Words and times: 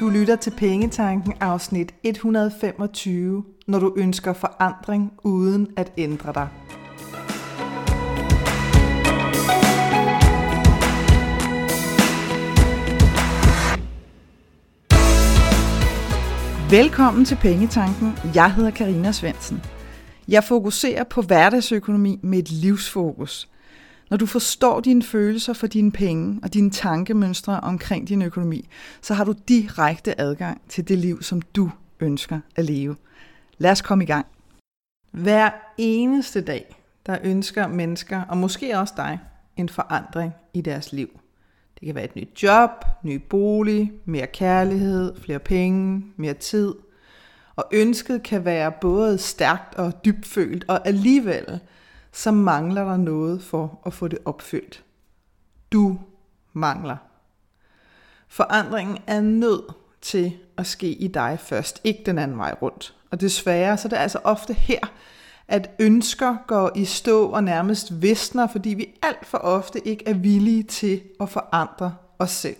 Du 0.00 0.08
lytter 0.08 0.36
til 0.36 0.50
Pengetanken 0.50 1.34
afsnit 1.40 1.94
125, 2.02 3.44
når 3.66 3.78
du 3.78 3.94
ønsker 3.96 4.32
forandring 4.32 5.12
uden 5.24 5.68
at 5.76 5.92
ændre 5.96 6.32
dig. 6.32 6.48
Velkommen 16.70 17.24
til 17.24 17.36
Pengetanken. 17.36 18.12
Jeg 18.34 18.54
hedder 18.54 18.70
Karina 18.70 19.12
Svensen. 19.12 19.62
Jeg 20.28 20.44
fokuserer 20.44 21.04
på 21.04 21.22
hverdagsøkonomi 21.22 22.20
med 22.22 22.38
et 22.38 22.50
livsfokus– 22.50 23.48
når 24.10 24.16
du 24.16 24.26
forstår 24.26 24.80
dine 24.80 25.02
følelser 25.02 25.52
for 25.52 25.66
dine 25.66 25.92
penge 25.92 26.40
og 26.42 26.54
dine 26.54 26.70
tankemønstre 26.70 27.60
omkring 27.60 28.08
din 28.08 28.22
økonomi, 28.22 28.68
så 29.00 29.14
har 29.14 29.24
du 29.24 29.34
direkte 29.48 30.20
adgang 30.20 30.60
til 30.68 30.88
det 30.88 30.98
liv, 30.98 31.22
som 31.22 31.42
du 31.42 31.70
ønsker 32.00 32.40
at 32.56 32.64
leve. 32.64 32.96
Lad 33.58 33.70
os 33.70 33.82
komme 33.82 34.04
i 34.04 34.06
gang. 34.06 34.26
Hver 35.10 35.50
eneste 35.78 36.40
dag, 36.40 36.76
der 37.06 37.18
ønsker 37.24 37.68
mennesker, 37.68 38.22
og 38.22 38.36
måske 38.36 38.78
også 38.78 38.94
dig, 38.96 39.18
en 39.56 39.68
forandring 39.68 40.32
i 40.54 40.60
deres 40.60 40.92
liv. 40.92 41.08
Det 41.80 41.86
kan 41.86 41.94
være 41.94 42.04
et 42.04 42.16
nyt 42.16 42.42
job, 42.42 42.70
ny 43.02 43.16
bolig, 43.30 43.92
mere 44.04 44.26
kærlighed, 44.26 45.20
flere 45.20 45.38
penge, 45.38 46.04
mere 46.16 46.34
tid. 46.34 46.74
Og 47.56 47.64
ønsket 47.72 48.22
kan 48.22 48.44
være 48.44 48.72
både 48.80 49.18
stærkt 49.18 49.74
og 49.74 50.04
dybfølt, 50.04 50.64
og 50.68 50.88
alligevel 50.88 51.60
så 52.18 52.30
mangler 52.30 52.84
der 52.84 52.96
noget 52.96 53.42
for 53.42 53.80
at 53.86 53.94
få 53.94 54.08
det 54.08 54.18
opfyldt. 54.24 54.84
Du 55.72 55.98
mangler. 56.52 56.96
Forandringen 58.28 58.98
er 59.06 59.20
nødt 59.20 59.64
til 60.00 60.32
at 60.56 60.66
ske 60.66 60.88
i 60.88 61.08
dig 61.08 61.38
først, 61.40 61.80
ikke 61.84 62.02
den 62.06 62.18
anden 62.18 62.38
vej 62.38 62.54
rundt. 62.62 62.94
Og 63.10 63.20
desværre 63.20 63.76
så 63.76 63.88
er 63.88 63.90
det 63.90 63.96
altså 63.96 64.18
ofte 64.24 64.52
her, 64.52 64.78
at 65.48 65.70
ønsker 65.78 66.36
går 66.46 66.72
i 66.76 66.84
stå 66.84 67.26
og 67.26 67.44
nærmest 67.44 68.02
visner, 68.02 68.46
fordi 68.46 68.68
vi 68.68 68.94
alt 69.02 69.26
for 69.26 69.38
ofte 69.38 69.88
ikke 69.88 70.08
er 70.08 70.14
villige 70.14 70.62
til 70.62 71.02
at 71.20 71.28
forandre 71.28 71.94
os 72.18 72.30
selv. 72.30 72.56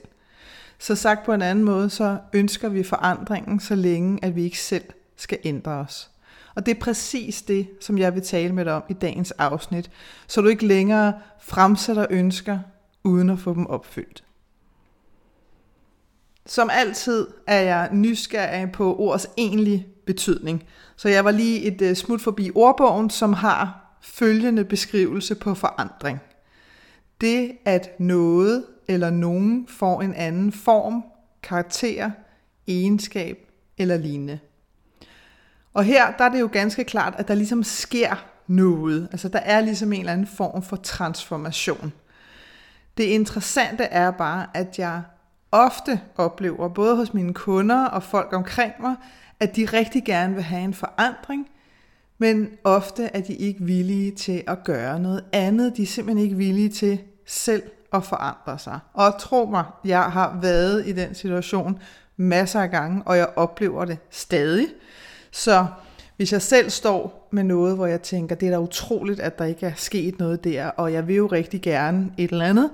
Så 0.78 0.94
sagt 0.94 1.24
på 1.24 1.32
en 1.32 1.42
anden 1.42 1.64
måde, 1.64 1.90
så 1.90 2.18
ønsker 2.32 2.68
vi 2.68 2.82
forandringen 2.82 3.60
så 3.60 3.74
længe, 3.74 4.18
at 4.24 4.36
vi 4.36 4.42
ikke 4.42 4.60
selv 4.60 4.84
skal 5.16 5.38
ændre 5.44 5.72
os. 5.72 6.10
Og 6.58 6.66
det 6.66 6.76
er 6.76 6.80
præcis 6.80 7.42
det, 7.42 7.68
som 7.80 7.98
jeg 7.98 8.14
vil 8.14 8.22
tale 8.22 8.52
med 8.52 8.64
dig 8.64 8.72
om 8.72 8.82
i 8.88 8.92
dagens 8.92 9.30
afsnit, 9.30 9.90
så 10.26 10.40
du 10.40 10.48
ikke 10.48 10.66
længere 10.66 11.14
fremsætter 11.40 12.06
ønsker 12.10 12.58
uden 13.04 13.30
at 13.30 13.38
få 13.38 13.54
dem 13.54 13.66
opfyldt. 13.66 14.24
Som 16.46 16.70
altid 16.72 17.26
er 17.46 17.60
jeg 17.60 17.88
nysgerrig 17.92 18.72
på 18.72 18.96
ordets 18.96 19.28
egentlige 19.36 19.86
betydning. 20.06 20.64
Så 20.96 21.08
jeg 21.08 21.24
var 21.24 21.30
lige 21.30 21.60
et 21.60 21.82
øh, 21.82 21.96
smut 21.96 22.20
forbi 22.20 22.50
ordbogen, 22.54 23.10
som 23.10 23.32
har 23.32 23.96
følgende 24.02 24.64
beskrivelse 24.64 25.34
på 25.34 25.54
forandring. 25.54 26.18
Det, 27.20 27.52
at 27.64 28.00
noget 28.00 28.64
eller 28.88 29.10
nogen 29.10 29.66
får 29.68 30.02
en 30.02 30.14
anden 30.14 30.52
form, 30.52 31.04
karakter, 31.42 32.10
egenskab 32.66 33.38
eller 33.78 33.96
lignende. 33.96 34.38
Og 35.74 35.84
her 35.84 36.12
der 36.18 36.24
er 36.24 36.28
det 36.28 36.40
jo 36.40 36.48
ganske 36.52 36.84
klart, 36.84 37.14
at 37.18 37.28
der 37.28 37.34
ligesom 37.34 37.62
sker 37.62 38.24
noget. 38.46 39.08
Altså 39.12 39.28
der 39.28 39.38
er 39.38 39.60
ligesom 39.60 39.92
en 39.92 40.00
eller 40.00 40.12
anden 40.12 40.26
form 40.26 40.62
for 40.62 40.76
transformation. 40.76 41.92
Det 42.96 43.04
interessante 43.04 43.84
er 43.84 44.10
bare, 44.10 44.46
at 44.54 44.78
jeg 44.78 45.02
ofte 45.52 46.00
oplever, 46.16 46.68
både 46.68 46.96
hos 46.96 47.14
mine 47.14 47.34
kunder 47.34 47.84
og 47.84 48.02
folk 48.02 48.32
omkring 48.32 48.72
mig, 48.80 48.96
at 49.40 49.56
de 49.56 49.64
rigtig 49.64 50.04
gerne 50.04 50.34
vil 50.34 50.42
have 50.42 50.62
en 50.62 50.74
forandring, 50.74 51.48
men 52.18 52.48
ofte 52.64 53.10
er 53.14 53.20
de 53.20 53.34
ikke 53.34 53.64
villige 53.64 54.10
til 54.10 54.42
at 54.46 54.64
gøre 54.64 55.00
noget 55.00 55.24
andet. 55.32 55.76
De 55.76 55.82
er 55.82 55.86
simpelthen 55.86 56.24
ikke 56.24 56.36
villige 56.36 56.68
til 56.68 57.00
selv 57.26 57.62
at 57.92 58.04
forandre 58.04 58.58
sig. 58.58 58.78
Og 58.94 59.18
tro 59.18 59.44
mig, 59.44 59.64
jeg 59.84 60.02
har 60.02 60.38
været 60.42 60.86
i 60.86 60.92
den 60.92 61.14
situation 61.14 61.78
masser 62.16 62.60
af 62.60 62.70
gange, 62.70 63.02
og 63.06 63.16
jeg 63.16 63.28
oplever 63.36 63.84
det 63.84 63.98
stadig. 64.10 64.66
Så 65.30 65.66
hvis 66.16 66.32
jeg 66.32 66.42
selv 66.42 66.70
står 66.70 67.28
med 67.30 67.42
noget, 67.42 67.76
hvor 67.76 67.86
jeg 67.86 68.02
tænker, 68.02 68.34
det 68.34 68.46
er 68.46 68.50
da 68.50 68.58
utroligt, 68.58 69.20
at 69.20 69.38
der 69.38 69.44
ikke 69.44 69.66
er 69.66 69.72
sket 69.76 70.18
noget 70.18 70.44
der, 70.44 70.66
og 70.66 70.92
jeg 70.92 71.08
vil 71.08 71.16
jo 71.16 71.26
rigtig 71.26 71.62
gerne 71.62 72.12
et 72.16 72.30
eller 72.30 72.44
andet, 72.44 72.70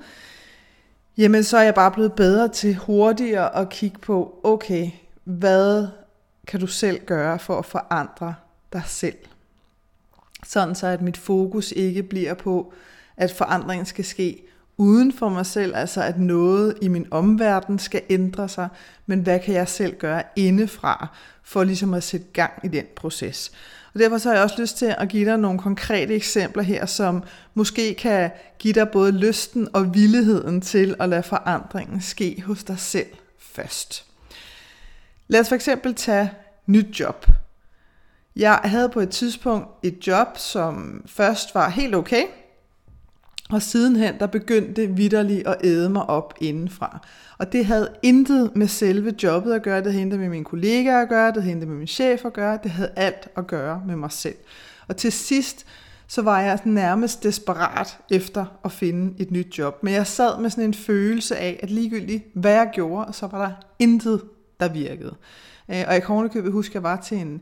jamen 1.16 1.42
så 1.42 1.56
er 1.56 1.62
jeg 1.62 1.74
bare 1.74 1.90
blevet 1.90 2.12
bedre 2.12 2.48
til 2.48 2.74
hurtigere 2.74 3.56
at 3.56 3.68
kigge 3.68 3.98
på, 3.98 4.40
okay, 4.42 4.90
hvad 5.24 5.86
kan 6.46 6.60
du 6.60 6.66
selv 6.66 7.04
gøre 7.04 7.38
for 7.38 7.58
at 7.58 7.66
forandre 7.66 8.34
dig 8.72 8.82
selv? 8.86 9.16
Sådan 10.46 10.74
så, 10.74 10.86
at 10.86 11.02
mit 11.02 11.16
fokus 11.16 11.72
ikke 11.72 12.02
bliver 12.02 12.34
på, 12.34 12.72
at 13.16 13.32
forandringen 13.32 13.86
skal 13.86 14.04
ske 14.04 14.42
uden 14.76 15.12
for 15.12 15.28
mig 15.28 15.46
selv, 15.46 15.76
altså 15.76 16.02
at 16.02 16.20
noget 16.20 16.78
i 16.82 16.88
min 16.88 17.06
omverden 17.10 17.78
skal 17.78 18.02
ændre 18.10 18.48
sig, 18.48 18.68
men 19.06 19.20
hvad 19.20 19.38
kan 19.38 19.54
jeg 19.54 19.68
selv 19.68 19.96
gøre 19.96 20.22
indefra, 20.36 21.08
for 21.42 21.64
ligesom 21.64 21.94
at 21.94 22.02
sætte 22.02 22.26
gang 22.32 22.52
i 22.64 22.68
den 22.68 22.84
proces. 22.96 23.52
Og 23.94 24.00
derfor 24.00 24.18
så 24.18 24.28
har 24.28 24.34
jeg 24.36 24.44
også 24.44 24.60
lyst 24.60 24.78
til 24.78 24.94
at 24.98 25.08
give 25.08 25.30
dig 25.30 25.38
nogle 25.38 25.58
konkrete 25.58 26.14
eksempler 26.14 26.62
her, 26.62 26.86
som 26.86 27.22
måske 27.54 27.94
kan 27.94 28.30
give 28.58 28.74
dig 28.74 28.88
både 28.88 29.12
lysten 29.12 29.68
og 29.72 29.94
villigheden 29.94 30.60
til 30.60 30.96
at 31.00 31.08
lade 31.08 31.22
forandringen 31.22 32.00
ske 32.00 32.42
hos 32.46 32.64
dig 32.64 32.78
selv 32.78 33.06
først. 33.38 34.04
Lad 35.28 35.40
os 35.40 35.48
for 35.48 35.54
eksempel 35.54 35.94
tage 35.94 36.30
nyt 36.66 37.00
job. 37.00 37.26
Jeg 38.36 38.60
havde 38.64 38.88
på 38.88 39.00
et 39.00 39.10
tidspunkt 39.10 39.68
et 39.82 40.06
job, 40.06 40.38
som 40.38 41.02
først 41.06 41.54
var 41.54 41.68
helt 41.68 41.94
okay, 41.94 42.22
og 43.54 43.62
sidenhen, 43.62 44.18
der 44.20 44.26
begyndte 44.26 44.86
vidderligt 44.86 45.46
at 45.46 45.56
æde 45.64 45.90
mig 45.90 46.06
op 46.06 46.34
indenfra. 46.40 47.06
Og 47.38 47.52
det 47.52 47.66
havde 47.66 47.88
intet 48.02 48.56
med 48.56 48.68
selve 48.68 49.14
jobbet 49.22 49.52
at 49.52 49.62
gøre, 49.62 49.82
det 49.82 49.92
havde 49.92 50.02
intet 50.02 50.20
med 50.20 50.28
mine 50.28 50.44
kollegaer 50.44 51.02
at 51.02 51.08
gøre, 51.08 51.32
det 51.32 51.42
havde 51.42 51.52
intet 51.52 51.68
med 51.68 51.76
min 51.76 51.86
chef 51.86 52.24
at 52.24 52.32
gøre, 52.32 52.58
det 52.62 52.70
havde 52.70 52.90
alt 52.96 53.28
at 53.36 53.46
gøre 53.46 53.82
med 53.86 53.96
mig 53.96 54.12
selv. 54.12 54.34
Og 54.88 54.96
til 54.96 55.12
sidst, 55.12 55.66
så 56.06 56.22
var 56.22 56.40
jeg 56.40 56.58
nærmest 56.64 57.22
desperat 57.22 57.98
efter 58.10 58.44
at 58.64 58.72
finde 58.72 59.14
et 59.18 59.30
nyt 59.30 59.58
job. 59.58 59.82
Men 59.82 59.94
jeg 59.94 60.06
sad 60.06 60.40
med 60.40 60.50
sådan 60.50 60.64
en 60.64 60.74
følelse 60.74 61.36
af, 61.36 61.60
at 61.62 61.70
ligegyldigt 61.70 62.24
hvad 62.34 62.52
jeg 62.52 62.70
gjorde, 62.72 63.12
så 63.12 63.26
var 63.26 63.46
der 63.46 63.52
intet, 63.78 64.22
der 64.60 64.68
virkede. 64.68 65.14
Øh, 65.68 65.84
og 65.86 65.94
jeg 65.94 66.02
kan 66.02 66.14
ovenikøbet 66.14 66.52
huske, 66.52 66.70
at 66.70 66.74
jeg 66.74 66.82
var 66.82 67.00
til 67.00 67.18
en, 67.18 67.40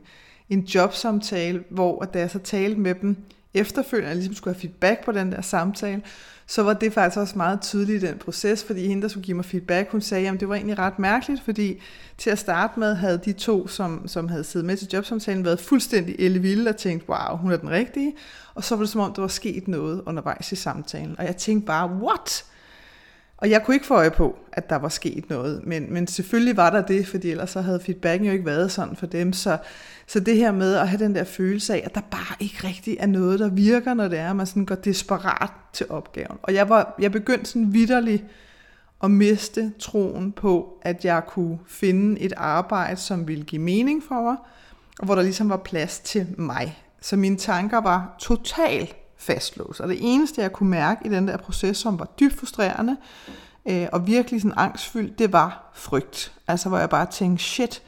en 0.49 0.59
jobsamtale, 0.59 1.63
hvor 1.69 2.01
da 2.01 2.19
jeg 2.19 2.31
så 2.31 2.39
talte 2.39 2.79
med 2.79 2.95
dem, 2.95 3.17
efterfølgende 3.53 4.15
ligesom 4.15 4.35
skulle 4.35 4.55
have 4.55 4.61
feedback 4.61 5.05
på 5.05 5.11
den 5.11 5.31
der 5.31 5.41
samtale, 5.41 6.01
så 6.47 6.63
var 6.63 6.73
det 6.73 6.93
faktisk 6.93 7.17
også 7.17 7.37
meget 7.37 7.61
tydeligt 7.61 8.03
i 8.03 8.07
den 8.07 8.17
proces, 8.17 8.63
fordi 8.63 8.87
hende, 8.87 9.01
der 9.01 9.07
skulle 9.07 9.23
give 9.23 9.35
mig 9.35 9.45
feedback, 9.45 9.91
hun 9.91 10.01
sagde, 10.01 10.29
at 10.29 10.39
det 10.39 10.49
var 10.49 10.55
egentlig 10.55 10.79
ret 10.79 10.99
mærkeligt, 10.99 11.41
fordi 11.43 11.81
til 12.17 12.29
at 12.29 12.39
starte 12.39 12.79
med 12.79 12.95
havde 12.95 13.21
de 13.25 13.33
to, 13.33 13.67
som, 13.67 14.07
som 14.07 14.27
havde 14.27 14.43
siddet 14.43 14.65
med 14.65 14.77
til 14.77 14.87
jobsamtalen, 14.93 15.45
været 15.45 15.59
fuldstændig 15.59 16.15
ellevilde 16.19 16.69
og 16.69 16.77
tænkt, 16.77 17.09
wow, 17.09 17.37
hun 17.37 17.51
er 17.51 17.57
den 17.57 17.69
rigtige. 17.69 18.13
Og 18.55 18.63
så 18.63 18.75
var 18.75 18.83
det 18.83 18.91
som 18.91 19.01
om, 19.01 19.13
der 19.13 19.21
var 19.21 19.27
sket 19.27 19.67
noget 19.67 20.01
undervejs 20.05 20.51
i 20.51 20.55
samtalen. 20.55 21.15
Og 21.19 21.25
jeg 21.25 21.37
tænkte 21.37 21.65
bare, 21.65 21.89
what? 21.89 22.45
Og 23.37 23.49
jeg 23.49 23.63
kunne 23.63 23.75
ikke 23.75 23.85
få 23.85 23.93
øje 23.93 24.11
på, 24.11 24.39
at 24.53 24.69
der 24.69 24.75
var 24.75 24.89
sket 24.89 25.29
noget, 25.29 25.61
men, 25.65 25.93
men 25.93 26.07
selvfølgelig 26.07 26.57
var 26.57 26.69
der 26.69 26.81
det, 26.81 27.07
fordi 27.07 27.31
ellers 27.31 27.49
så 27.49 27.61
havde 27.61 27.79
feedbacken 27.79 28.27
jo 28.27 28.33
ikke 28.33 28.45
været 28.45 28.71
sådan 28.71 28.95
for 28.95 29.05
dem. 29.05 29.33
Så, 29.33 29.57
så 30.07 30.19
det 30.19 30.37
her 30.37 30.51
med 30.51 30.75
at 30.75 30.89
have 30.89 31.03
den 31.03 31.15
der 31.15 31.23
følelse 31.23 31.73
af, 31.73 31.81
at 31.85 31.95
der 31.95 32.01
bare 32.01 32.35
ikke 32.39 32.67
rigtig 32.67 32.97
er 32.99 33.05
noget, 33.05 33.39
der 33.39 33.49
virker, 33.49 33.93
når 33.93 34.07
det 34.07 34.19
er, 34.19 34.29
at 34.29 34.35
man 34.35 34.45
sådan 34.45 34.65
går 34.65 34.75
desperat 34.75 35.51
til 35.73 35.85
opgaven. 35.89 36.37
Og 36.43 36.53
jeg, 36.53 36.69
var, 36.69 36.95
jeg 36.99 37.11
begyndte 37.11 37.45
sådan 37.45 37.73
vidderligt 37.73 38.23
at 39.03 39.11
miste 39.11 39.73
troen 39.79 40.31
på, 40.31 40.79
at 40.81 41.05
jeg 41.05 41.21
kunne 41.27 41.59
finde 41.67 42.19
et 42.19 42.33
arbejde, 42.37 42.99
som 42.99 43.27
ville 43.27 43.43
give 43.43 43.61
mening 43.61 44.03
for 44.07 44.21
mig, 44.21 44.35
og 44.99 45.05
hvor 45.05 45.15
der 45.15 45.21
ligesom 45.21 45.49
var 45.49 45.57
plads 45.57 45.99
til 45.99 46.27
mig. 46.37 46.83
Så 47.01 47.15
mine 47.15 47.37
tanker 47.37 47.81
var 47.81 48.15
totalt 48.19 48.95
fastlåst. 49.25 49.79
Og 49.81 49.89
det 49.89 49.97
eneste, 50.01 50.41
jeg 50.41 50.53
kunne 50.53 50.69
mærke 50.69 51.05
i 51.05 51.09
den 51.09 51.27
der 51.27 51.37
proces, 51.37 51.77
som 51.77 51.99
var 51.99 52.05
dybt 52.19 52.39
frustrerende, 52.39 52.97
øh, 53.65 53.87
og 53.91 54.07
virkelig 54.07 54.41
sådan 54.41 54.57
angstfyldt, 54.57 55.19
det 55.19 55.33
var 55.33 55.71
frygt. 55.73 56.33
Altså 56.47 56.69
hvor 56.69 56.77
jeg 56.77 56.89
bare 56.89 57.05
tænkte, 57.11 57.43
shit, 57.43 57.81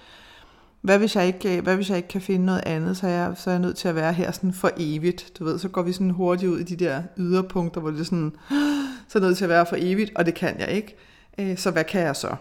hvad 0.82 0.98
hvis 0.98 1.16
jeg 1.16 1.28
ikke, 1.28 1.58
øh, 1.58 1.64
hvad 1.64 1.76
hvis 1.76 1.90
jeg 1.90 1.98
ikke 1.98 2.10
kan 2.10 2.22
finde 2.22 2.46
noget 2.46 2.64
andet, 2.66 2.98
så 2.98 3.08
er, 3.08 3.12
jeg, 3.12 3.34
så 3.36 3.50
er 3.50 3.54
jeg 3.54 3.62
nødt 3.62 3.78
til 3.78 3.88
at 3.88 3.96
være 3.96 4.14
her 4.14 4.32
sådan 4.32 4.54
for 4.54 4.72
evigt. 4.78 5.32
Du 5.40 5.46
ved, 5.46 5.60
så 5.60 5.70
går 5.70 5.82
vi 5.82 5.94
sådan 5.94 6.10
hurtigt 6.10 6.52
ud 6.52 6.60
i 6.60 6.64
de 6.64 6.76
der 6.76 7.04
yderpunkter, 7.18 7.82
hvor 7.82 7.92
det 7.92 8.00
er 8.00 8.04
sådan, 8.04 8.34
så 9.10 9.20
er 9.20 9.22
jeg 9.22 9.28
nødt 9.28 9.38
til 9.38 9.46
at 9.46 9.50
være 9.50 9.66
for 9.66 9.76
evigt, 9.80 10.12
og 10.16 10.26
det 10.26 10.34
kan 10.34 10.60
jeg 10.60 10.70
ikke. 10.70 10.96
Øh, 11.38 11.58
så 11.58 11.72
hvad 11.72 11.84
kan 11.84 12.02
jeg 12.02 12.16
så? 12.16 12.36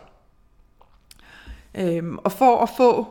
Øhm, 1.75 2.19
og 2.19 2.33
for 2.33 2.63
at 2.63 2.69
få 2.77 3.09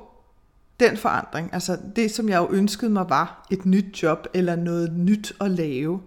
den 0.80 0.98
forandring, 0.98 1.50
altså 1.54 1.78
det 1.96 2.12
som 2.12 2.30
jeg 2.30 2.38
jo 2.38 2.48
ønskede 2.52 2.92
mig 2.92 3.10
var 3.10 3.48
et 3.52 3.66
nyt 3.66 4.04
job 4.04 4.28
eller 4.34 4.56
noget 4.56 4.94
nyt 4.94 5.34
at 5.42 5.52
lave, 5.52 6.02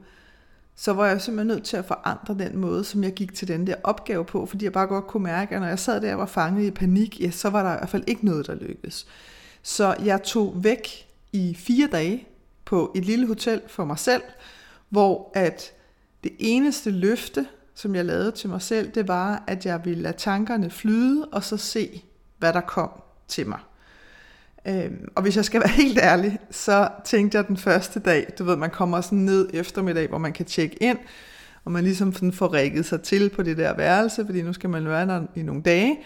så 0.76 0.92
var 0.92 1.06
jeg 1.06 1.20
simpelthen 1.20 1.46
nødt 1.46 1.64
til 1.64 1.76
at 1.76 1.84
forandre 1.84 2.34
den 2.34 2.58
måde, 2.58 2.84
som 2.84 3.04
jeg 3.04 3.12
gik 3.12 3.34
til 3.34 3.48
den 3.48 3.66
der 3.66 3.74
opgave 3.84 4.24
på, 4.24 4.46
fordi 4.46 4.64
jeg 4.64 4.72
bare 4.72 4.86
godt 4.86 5.06
kunne 5.06 5.22
mærke, 5.22 5.54
at 5.54 5.60
når 5.60 5.68
jeg 5.68 5.78
sad 5.78 6.00
der 6.00 6.12
og 6.12 6.18
var 6.18 6.26
fanget 6.26 6.64
i 6.64 6.70
panik, 6.70 7.20
ja, 7.20 7.30
så 7.30 7.50
var 7.50 7.62
der 7.62 7.74
i 7.74 7.76
hvert 7.76 7.88
fald 7.88 8.04
ikke 8.06 8.26
noget, 8.26 8.46
der 8.46 8.54
lykkedes. 8.54 9.06
Så 9.62 9.96
jeg 10.04 10.22
tog 10.22 10.64
væk 10.64 11.06
i 11.32 11.54
fire 11.58 11.88
dage 11.92 12.28
på 12.64 12.92
et 12.94 13.04
lille 13.04 13.26
hotel 13.26 13.60
for 13.66 13.84
mig 13.84 13.98
selv, 13.98 14.22
hvor 14.88 15.30
at 15.34 15.72
det 16.24 16.32
eneste 16.38 16.90
løfte, 16.90 17.46
som 17.74 17.94
jeg 17.94 18.04
lavede 18.04 18.30
til 18.30 18.48
mig 18.50 18.62
selv, 18.62 18.90
det 18.90 19.08
var, 19.08 19.44
at 19.46 19.66
jeg 19.66 19.84
ville 19.84 20.02
lade 20.02 20.16
tankerne 20.16 20.70
flyde, 20.70 21.24
og 21.32 21.44
så 21.44 21.56
se, 21.56 22.04
hvad 22.38 22.52
der 22.52 22.60
kom 22.60 22.90
til 23.28 23.48
mig. 23.48 23.58
Øhm, 24.68 25.08
og 25.14 25.22
hvis 25.22 25.36
jeg 25.36 25.44
skal 25.44 25.60
være 25.60 25.68
helt 25.84 25.98
ærlig, 25.98 26.38
så 26.50 26.88
tænkte 27.04 27.38
jeg 27.38 27.48
den 27.48 27.56
første 27.56 28.00
dag, 28.00 28.26
du 28.38 28.44
ved, 28.44 28.56
man 28.56 28.70
kommer 28.70 29.00
sådan 29.00 29.18
ned 29.18 29.50
eftermiddag, 29.52 30.08
hvor 30.08 30.18
man 30.18 30.32
kan 30.32 30.46
tjekke 30.46 30.82
ind, 30.82 30.98
og 31.64 31.72
man 31.72 31.84
ligesom 31.84 32.12
sådan 32.12 32.32
får 32.32 32.54
rækket 32.54 32.86
sig 32.86 33.02
til 33.02 33.30
på 33.30 33.42
det 33.42 33.56
der 33.56 33.76
værelse, 33.76 34.26
fordi 34.26 34.42
nu 34.42 34.52
skal 34.52 34.70
man 34.70 34.88
være 34.88 35.06
der 35.06 35.22
i 35.34 35.42
nogle 35.42 35.62
dage. 35.62 35.98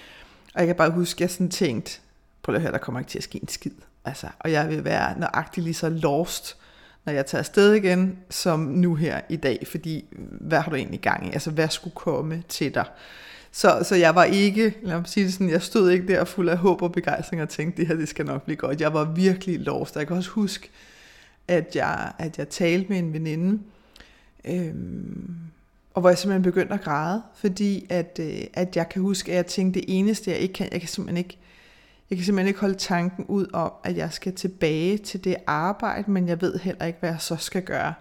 Og 0.55 0.61
jeg 0.61 0.67
kan 0.67 0.77
bare 0.77 0.91
huske, 0.91 1.17
at 1.17 1.21
jeg 1.21 1.31
sådan 1.31 1.49
tænkte, 1.49 1.99
prøv 2.43 2.55
at 2.55 2.61
høre, 2.61 2.73
der 2.73 2.79
kommer 2.79 3.01
ikke 3.01 3.11
til 3.11 3.19
at 3.19 3.25
ske 3.25 3.39
en 3.43 3.49
skid. 3.49 3.71
Altså, 4.05 4.27
og 4.39 4.53
jeg 4.53 4.69
vil 4.69 4.85
være 4.85 5.19
nøjagtig 5.19 5.63
lige 5.63 5.75
så 5.75 5.89
lost, 5.89 6.57
når 7.05 7.13
jeg 7.13 7.27
tager 7.27 7.41
afsted 7.41 7.73
igen, 7.73 8.19
som 8.31 8.61
nu 8.61 8.95
her 8.95 9.21
i 9.29 9.37
dag, 9.37 9.67
fordi 9.67 10.05
hvad 10.41 10.61
har 10.61 10.71
du 10.71 10.77
egentlig 10.77 11.01
gang 11.01 11.27
i? 11.27 11.33
Altså, 11.33 11.51
hvad 11.51 11.69
skulle 11.69 11.95
komme 11.95 12.43
til 12.49 12.75
dig? 12.75 12.85
Så, 13.53 13.81
så 13.83 13.95
jeg 13.95 14.15
var 14.15 14.25
ikke, 14.25 14.75
lad 14.83 14.97
mig 14.97 15.09
sige 15.09 15.25
det 15.25 15.33
sådan, 15.33 15.51
jeg 15.51 15.63
stod 15.63 15.91
ikke 15.91 16.07
der 16.07 16.25
fuld 16.25 16.49
af 16.49 16.59
håb 16.59 16.83
og 16.83 16.93
begejstring 16.93 17.43
og 17.43 17.49
tænkte, 17.49 17.77
det 17.77 17.89
her 17.89 17.95
det 17.95 18.09
skal 18.09 18.27
nok 18.27 18.43
blive 18.45 18.57
godt. 18.57 18.81
Jeg 18.81 18.95
var 18.95 19.05
virkelig 19.05 19.61
lost. 19.61 19.97
Jeg 19.97 20.07
kan 20.07 20.17
også 20.17 20.31
huske, 20.31 20.71
at 21.49 21.77
jeg, 21.77 22.13
at 22.19 22.39
jeg 22.39 22.49
talte 22.49 22.89
med 22.89 22.99
en 22.99 23.13
veninde, 23.13 23.63
øhm, 24.45 25.37
og 25.95 26.01
hvor 26.01 26.11
jeg 26.11 26.19
simpelthen 26.19 26.43
begyndte 26.43 26.75
at 26.75 26.81
græde, 26.81 27.23
fordi 27.35 27.87
at, 27.89 28.21
øh, 28.23 28.41
at 28.55 28.77
jeg 28.77 28.89
kan 28.89 29.03
huske, 29.03 29.33
at 29.33 29.37
jeg 29.37 29.47
tænkte, 29.47 29.81
det 29.81 29.99
eneste 29.99 30.31
jeg 30.31 30.39
ikke 30.39 30.55
kan, 30.55 30.69
jeg 30.73 30.81
kan 30.81 30.89
simpelthen 30.89 31.17
ikke, 31.17 31.39
jeg 32.11 32.19
kan 32.19 32.25
simpelthen 32.25 32.49
ikke 32.49 32.61
holde 32.61 32.75
tanken 32.75 33.25
ud 33.25 33.47
om, 33.53 33.73
at 33.85 33.97
jeg 33.97 34.13
skal 34.13 34.35
tilbage 34.35 34.99
til 34.99 35.25
det 35.25 35.37
arbejde, 35.47 36.11
men 36.11 36.29
jeg 36.29 36.41
ved 36.41 36.59
heller 36.59 36.85
ikke, 36.85 36.99
hvad 37.01 37.11
jeg 37.11 37.21
så 37.21 37.37
skal 37.37 37.63
gøre. 37.63 37.95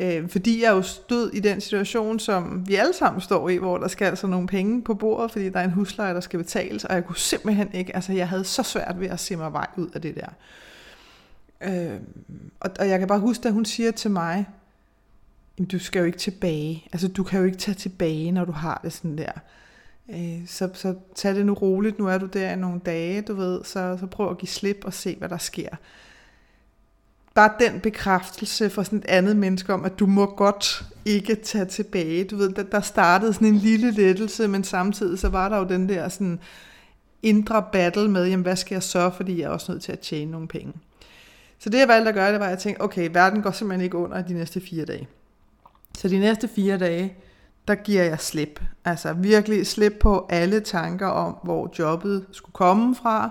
Øh, 0.00 0.28
fordi 0.28 0.62
jeg 0.62 0.70
jo 0.70 0.82
stod 0.82 1.30
i 1.30 1.40
den 1.40 1.60
situation, 1.60 2.18
som 2.18 2.68
vi 2.68 2.74
alle 2.74 2.92
sammen 2.92 3.20
står 3.20 3.48
i, 3.48 3.56
hvor 3.56 3.78
der 3.78 3.88
skal 3.88 4.04
altså 4.04 4.26
nogle 4.26 4.46
penge 4.46 4.82
på 4.82 4.94
bordet, 4.94 5.30
fordi 5.30 5.48
der 5.48 5.60
er 5.60 5.64
en 5.64 5.70
husleje, 5.70 6.14
der 6.14 6.20
skal 6.20 6.38
betales, 6.38 6.84
og 6.84 6.94
jeg 6.94 7.04
kunne 7.04 7.16
simpelthen 7.16 7.74
ikke, 7.74 7.96
altså 7.96 8.12
jeg 8.12 8.28
havde 8.28 8.44
så 8.44 8.62
svært 8.62 9.00
ved 9.00 9.08
at 9.08 9.20
se 9.20 9.36
mig 9.36 9.52
vej 9.52 9.66
ud 9.76 9.88
af 9.94 10.02
det 10.02 10.14
der. 10.14 10.28
Øh, 11.60 12.00
og, 12.60 12.70
og 12.78 12.88
jeg 12.88 12.98
kan 12.98 13.08
bare 13.08 13.20
huske, 13.20 13.48
at 13.48 13.54
hun 13.54 13.64
siger 13.64 13.90
til 13.90 14.10
mig, 14.10 14.46
du 15.72 15.78
skal 15.78 15.98
jo 15.98 16.04
ikke 16.04 16.18
tilbage, 16.18 16.86
altså 16.92 17.08
du 17.08 17.22
kan 17.22 17.38
jo 17.38 17.44
ikke 17.44 17.58
tage 17.58 17.74
tilbage, 17.74 18.32
når 18.32 18.44
du 18.44 18.52
har 18.52 18.80
det 18.84 18.92
sådan 18.92 19.18
der. 19.18 19.32
Øh, 20.08 20.46
så, 20.46 20.70
så 20.74 20.94
tag 21.14 21.34
det 21.34 21.46
nu 21.46 21.54
roligt, 21.54 21.98
nu 21.98 22.06
er 22.06 22.18
du 22.18 22.26
der 22.26 22.52
i 22.52 22.56
nogle 22.56 22.80
dage, 22.86 23.22
du 23.22 23.34
ved, 23.34 23.64
så, 23.64 23.96
så 24.00 24.06
prøv 24.06 24.30
at 24.30 24.38
give 24.38 24.48
slip 24.48 24.84
og 24.84 24.94
se, 24.94 25.16
hvad 25.16 25.28
der 25.28 25.38
sker 25.38 25.68
bare 27.40 27.70
den 27.70 27.80
bekræftelse 27.80 28.70
fra 28.70 28.84
sådan 28.84 28.98
et 28.98 29.04
andet 29.08 29.36
menneske 29.36 29.74
om, 29.74 29.84
at 29.84 29.98
du 29.98 30.06
må 30.06 30.26
godt 30.26 30.84
ikke 31.04 31.34
tage 31.34 31.64
tilbage. 31.64 32.24
Du 32.24 32.36
ved, 32.36 32.52
der, 32.52 32.62
der 32.62 32.80
startede 32.80 33.32
sådan 33.32 33.48
en 33.48 33.56
lille 33.56 33.90
lettelse, 33.90 34.48
men 34.48 34.64
samtidig 34.64 35.18
så 35.18 35.28
var 35.28 35.48
der 35.48 35.58
jo 35.58 35.64
den 35.64 35.88
der 35.88 36.08
sådan 36.08 36.40
indre 37.22 37.64
battle 37.72 38.10
med, 38.10 38.26
jamen 38.26 38.42
hvad 38.42 38.56
skal 38.56 38.74
jeg 38.74 38.82
så, 38.82 39.10
fordi 39.16 39.40
jeg 39.40 39.46
er 39.46 39.50
også 39.50 39.72
nødt 39.72 39.82
til 39.82 39.92
at 39.92 39.98
tjene 39.98 40.30
nogle 40.30 40.48
penge. 40.48 40.72
Så 41.58 41.70
det 41.70 41.78
jeg 41.78 41.88
valgte 41.88 42.08
at 42.08 42.14
gøre, 42.14 42.32
det 42.32 42.40
var, 42.40 42.46
at 42.46 42.50
jeg 42.50 42.58
tænkte, 42.58 42.82
okay, 42.82 43.10
verden 43.12 43.42
går 43.42 43.50
simpelthen 43.50 43.84
ikke 43.84 43.96
under 43.96 44.22
de 44.22 44.34
næste 44.34 44.60
fire 44.60 44.84
dage. 44.84 45.08
Så 45.98 46.08
de 46.08 46.18
næste 46.18 46.48
fire 46.48 46.78
dage, 46.78 47.14
der 47.68 47.74
giver 47.74 48.02
jeg 48.02 48.20
slip. 48.20 48.60
Altså 48.84 49.12
virkelig 49.12 49.66
slip 49.66 49.92
på 50.00 50.26
alle 50.30 50.60
tanker 50.60 51.06
om, 51.06 51.36
hvor 51.42 51.72
jobbet 51.78 52.26
skulle 52.32 52.52
komme 52.52 52.94
fra, 52.94 53.30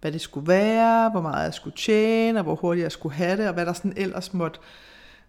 hvad 0.00 0.12
det 0.12 0.20
skulle 0.20 0.48
være, 0.48 1.10
hvor 1.10 1.20
meget 1.20 1.44
jeg 1.44 1.54
skulle 1.54 1.76
tjene, 1.76 2.38
og 2.38 2.42
hvor 2.42 2.54
hurtigt 2.54 2.82
jeg 2.82 2.92
skulle 2.92 3.14
have 3.14 3.36
det, 3.36 3.48
og 3.48 3.54
hvad 3.54 3.66
der 3.66 3.72
sådan 3.72 3.92
ellers 3.96 4.34
måtte, 4.34 4.60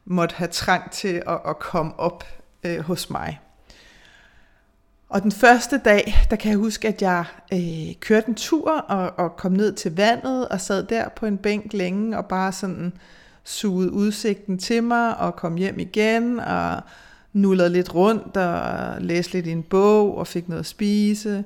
måtte 0.05 0.35
have 0.35 0.47
trang 0.47 0.91
til 0.91 1.23
at, 1.27 1.39
at 1.47 1.59
komme 1.59 1.99
op 1.99 2.23
øh, 2.63 2.79
hos 2.79 3.09
mig. 3.09 3.39
Og 5.09 5.23
den 5.23 5.31
første 5.31 5.77
dag, 5.77 6.15
der 6.29 6.35
kan 6.35 6.51
jeg 6.51 6.57
huske, 6.57 6.87
at 6.87 7.01
jeg 7.01 7.25
øh, 7.53 7.95
kørte 7.99 8.29
en 8.29 8.35
tur 8.35 8.71
og, 8.71 9.13
og 9.17 9.37
kom 9.37 9.51
ned 9.51 9.73
til 9.73 9.95
vandet 9.95 10.47
og 10.47 10.61
sad 10.61 10.83
der 10.83 11.09
på 11.09 11.25
en 11.25 11.37
bænk 11.37 11.73
længe 11.73 12.17
og 12.17 12.25
bare 12.25 12.51
sådan 12.51 12.93
sugede 13.43 13.91
udsigten 13.91 14.57
til 14.57 14.83
mig 14.83 15.17
og 15.17 15.35
kom 15.35 15.55
hjem 15.55 15.79
igen 15.79 16.39
og 16.39 16.81
nullede 17.33 17.69
lidt 17.69 17.95
rundt 17.95 18.37
og 18.37 19.01
læste 19.01 19.33
lidt 19.33 19.47
i 19.47 19.51
en 19.51 19.63
bog 19.63 20.17
og 20.17 20.27
fik 20.27 20.49
noget 20.49 20.59
at 20.59 20.65
spise. 20.65 21.43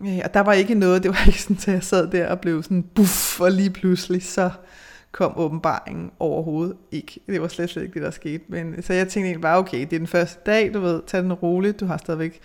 Øh, 0.00 0.18
og 0.24 0.34
der 0.34 0.40
var 0.40 0.52
ikke 0.52 0.74
noget, 0.74 1.02
det 1.02 1.10
var 1.10 1.26
ikke 1.26 1.42
sådan, 1.42 1.56
at 1.56 1.68
jeg 1.68 1.82
sad 1.82 2.10
der 2.10 2.28
og 2.28 2.40
blev 2.40 2.62
sådan 2.62 2.82
buff, 2.82 3.40
og 3.40 3.52
lige 3.52 3.70
pludselig 3.70 4.22
så 4.22 4.50
kom 5.12 5.32
åbenbaringen 5.36 6.10
overhovedet 6.18 6.76
ikke. 6.92 7.20
Det 7.26 7.42
var 7.42 7.48
slet, 7.48 7.70
slet 7.70 7.82
ikke 7.82 7.94
det, 7.94 8.02
der 8.02 8.10
skete. 8.10 8.44
Men, 8.48 8.82
så 8.82 8.92
jeg 8.92 9.08
tænkte 9.08 9.26
egentlig 9.26 9.42
bare, 9.42 9.58
okay, 9.58 9.80
det 9.80 9.92
er 9.92 9.98
den 9.98 10.06
første 10.06 10.40
dag, 10.46 10.74
du 10.74 10.80
ved, 10.80 11.02
tag 11.06 11.22
den 11.22 11.32
roligt, 11.32 11.80
du 11.80 11.86
har 11.86 11.96
stadigvæk 11.96 12.40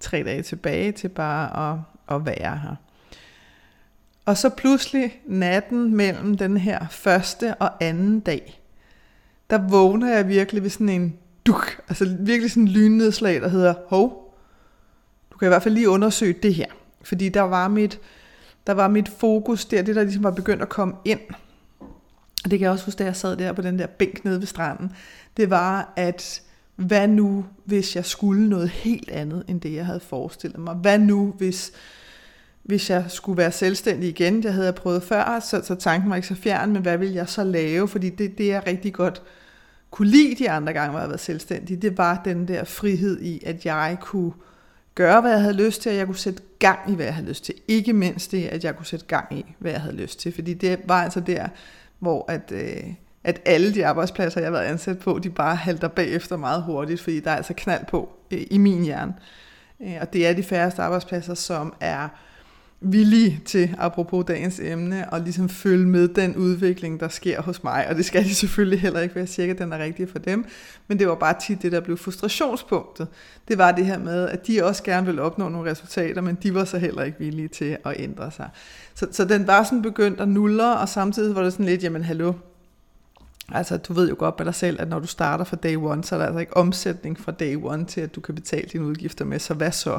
tre 0.00 0.22
dage 0.22 0.42
tilbage 0.42 0.92
til 0.92 1.08
bare 1.08 1.72
at, 1.72 1.78
at 2.16 2.26
være 2.26 2.58
her. 2.58 2.74
Og 4.24 4.36
så 4.36 4.48
pludselig 4.48 5.20
natten 5.26 5.96
mellem 5.96 6.36
den 6.36 6.56
her 6.56 6.86
første 6.90 7.54
og 7.54 7.70
anden 7.80 8.20
dag, 8.20 8.62
der 9.50 9.68
vågner 9.68 10.14
jeg 10.14 10.28
virkelig 10.28 10.62
ved 10.62 10.70
sådan 10.70 10.88
en 10.88 11.18
duk, 11.46 11.80
altså 11.88 12.16
virkelig 12.20 12.50
sådan 12.50 12.62
en 12.62 12.68
lynnedslag, 12.68 13.40
der 13.40 13.48
hedder, 13.48 13.74
hov, 13.88 14.34
du 15.32 15.38
kan 15.38 15.46
i 15.46 15.48
hvert 15.48 15.62
fald 15.62 15.74
lige 15.74 15.88
undersøge 15.88 16.32
det 16.32 16.54
her. 16.54 16.66
Fordi 17.06 17.28
der 17.28 17.40
var 17.40 17.68
mit, 17.68 18.00
der 18.66 18.72
var 18.72 18.88
mit 18.88 19.08
fokus 19.08 19.64
der, 19.64 19.82
det 19.82 19.96
der 19.96 20.02
ligesom 20.02 20.24
var 20.24 20.30
begyndt 20.30 20.62
at 20.62 20.68
komme 20.68 20.94
ind. 21.04 21.20
Og 22.44 22.50
det 22.50 22.58
kan 22.58 22.60
jeg 22.60 22.70
også 22.70 22.84
huske, 22.84 22.98
da 22.98 23.04
jeg 23.04 23.16
sad 23.16 23.36
der 23.36 23.52
på 23.52 23.62
den 23.62 23.78
der 23.78 23.86
bænk 23.86 24.24
nede 24.24 24.40
ved 24.40 24.46
stranden. 24.46 24.92
Det 25.36 25.50
var, 25.50 25.92
at 25.96 26.42
hvad 26.76 27.08
nu, 27.08 27.44
hvis 27.64 27.96
jeg 27.96 28.04
skulle 28.04 28.48
noget 28.48 28.68
helt 28.68 29.10
andet, 29.10 29.44
end 29.48 29.60
det 29.60 29.74
jeg 29.74 29.86
havde 29.86 30.00
forestillet 30.00 30.58
mig? 30.58 30.74
Hvad 30.74 30.98
nu, 30.98 31.34
hvis, 31.38 31.72
hvis 32.62 32.90
jeg 32.90 33.04
skulle 33.08 33.36
være 33.36 33.52
selvstændig 33.52 34.08
igen? 34.08 34.42
Det 34.42 34.52
havde 34.52 34.66
jeg 34.66 34.74
prøvet 34.74 35.02
før, 35.02 35.40
så, 35.40 35.60
så 35.64 35.74
tanken 35.74 36.10
var 36.10 36.16
ikke 36.16 36.28
så 36.28 36.34
fjern, 36.34 36.72
men 36.72 36.82
hvad 36.82 36.98
ville 36.98 37.14
jeg 37.14 37.28
så 37.28 37.44
lave? 37.44 37.88
Fordi 37.88 38.10
det, 38.10 38.38
det 38.38 38.46
jeg 38.46 38.62
rigtig 38.66 38.92
godt 38.92 39.22
kunne 39.90 40.08
lide 40.08 40.34
de 40.34 40.50
andre 40.50 40.72
gange, 40.72 40.90
hvor 40.90 41.00
jeg 41.00 41.10
var 41.10 41.16
selvstændig, 41.16 41.82
det 41.82 41.98
var 41.98 42.22
den 42.24 42.48
der 42.48 42.64
frihed 42.64 43.20
i, 43.20 43.42
at 43.46 43.66
jeg 43.66 43.96
kunne 44.00 44.32
gøre, 44.96 45.20
hvad 45.20 45.30
jeg 45.30 45.40
havde 45.40 45.54
lyst 45.66 45.82
til, 45.82 45.90
og 45.90 45.96
jeg 45.96 46.06
kunne 46.06 46.16
sætte 46.16 46.42
gang 46.58 46.78
i, 46.88 46.94
hvad 46.94 47.04
jeg 47.04 47.14
havde 47.14 47.28
lyst 47.28 47.44
til. 47.44 47.54
Ikke 47.68 47.92
mindst 47.92 48.30
det, 48.30 48.46
at 48.46 48.64
jeg 48.64 48.76
kunne 48.76 48.86
sætte 48.86 49.06
gang 49.06 49.38
i, 49.38 49.44
hvad 49.58 49.72
jeg 49.72 49.80
havde 49.80 49.96
lyst 49.96 50.20
til. 50.20 50.34
Fordi 50.34 50.54
det 50.54 50.78
var 50.84 51.02
altså 51.02 51.20
der, 51.20 51.48
hvor 51.98 52.24
at, 52.28 52.52
øh, 52.52 52.82
at 53.24 53.40
alle 53.44 53.74
de 53.74 53.86
arbejdspladser, 53.86 54.40
jeg 54.40 54.46
har 54.46 54.52
været 54.52 54.64
ansat 54.64 54.98
på, 54.98 55.18
de 55.22 55.30
bare 55.30 55.56
halter 55.56 55.88
bagefter 55.88 56.36
meget 56.36 56.62
hurtigt, 56.62 57.00
fordi 57.00 57.20
der 57.20 57.30
er 57.30 57.36
altså 57.36 57.54
knald 57.56 57.86
på 57.86 58.12
øh, 58.30 58.40
i 58.50 58.58
min 58.58 58.84
hjerne. 58.84 59.14
Øh, 59.82 59.96
og 60.00 60.12
det 60.12 60.26
er 60.26 60.32
de 60.32 60.42
færreste 60.42 60.82
arbejdspladser, 60.82 61.34
som 61.34 61.74
er 61.80 62.08
villige 62.80 63.40
til, 63.44 63.74
apropos 63.78 64.24
dagens 64.24 64.60
emne, 64.60 65.12
og 65.12 65.20
ligesom 65.20 65.48
følge 65.48 65.86
med 65.86 66.08
den 66.08 66.36
udvikling, 66.36 67.00
der 67.00 67.08
sker 67.08 67.42
hos 67.42 67.64
mig. 67.64 67.86
Og 67.88 67.96
det 67.96 68.04
skal 68.04 68.24
de 68.24 68.34
selvfølgelig 68.34 68.80
heller 68.80 69.00
ikke 69.00 69.14
være 69.14 69.26
sikker, 69.26 69.54
at 69.54 69.58
den 69.58 69.72
er 69.72 69.78
rigtig 69.78 70.08
for 70.08 70.18
dem. 70.18 70.44
Men 70.88 70.98
det 70.98 71.08
var 71.08 71.14
bare 71.14 71.34
tit 71.46 71.62
det, 71.62 71.72
der 71.72 71.80
blev 71.80 71.96
frustrationspunktet. 71.96 73.08
Det 73.48 73.58
var 73.58 73.72
det 73.72 73.86
her 73.86 73.98
med, 73.98 74.28
at 74.28 74.46
de 74.46 74.64
også 74.64 74.82
gerne 74.82 75.06
ville 75.06 75.22
opnå 75.22 75.48
nogle 75.48 75.70
resultater, 75.70 76.20
men 76.20 76.38
de 76.42 76.54
var 76.54 76.64
så 76.64 76.78
heller 76.78 77.02
ikke 77.02 77.18
villige 77.18 77.48
til 77.48 77.76
at 77.84 77.94
ændre 77.96 78.30
sig. 78.30 78.48
Så, 78.94 79.06
så 79.12 79.24
den 79.24 79.46
var 79.46 79.64
sådan 79.64 79.82
begyndt 79.82 80.20
at 80.20 80.28
nulle, 80.28 80.76
og 80.78 80.88
samtidig 80.88 81.34
var 81.34 81.42
det 81.42 81.52
sådan 81.52 81.66
lidt, 81.66 81.82
jamen 81.82 82.02
hallo, 82.04 82.32
Altså, 83.52 83.76
du 83.76 83.92
ved 83.92 84.08
jo 84.08 84.16
godt 84.18 84.34
med 84.38 84.46
dig 84.46 84.54
selv, 84.54 84.80
at 84.80 84.88
når 84.88 84.98
du 84.98 85.06
starter 85.06 85.44
fra 85.44 85.56
day 85.56 85.76
one, 85.76 86.04
så 86.04 86.14
er 86.14 86.18
der 86.18 86.26
altså 86.26 86.38
ikke 86.38 86.56
omsætning 86.56 87.20
fra 87.20 87.32
day 87.32 87.56
one 87.62 87.84
til, 87.84 88.00
at 88.00 88.14
du 88.14 88.20
kan 88.20 88.34
betale 88.34 88.68
dine 88.72 88.84
udgifter 88.84 89.24
med, 89.24 89.38
så 89.38 89.54
hvad 89.54 89.72
så? 89.72 89.98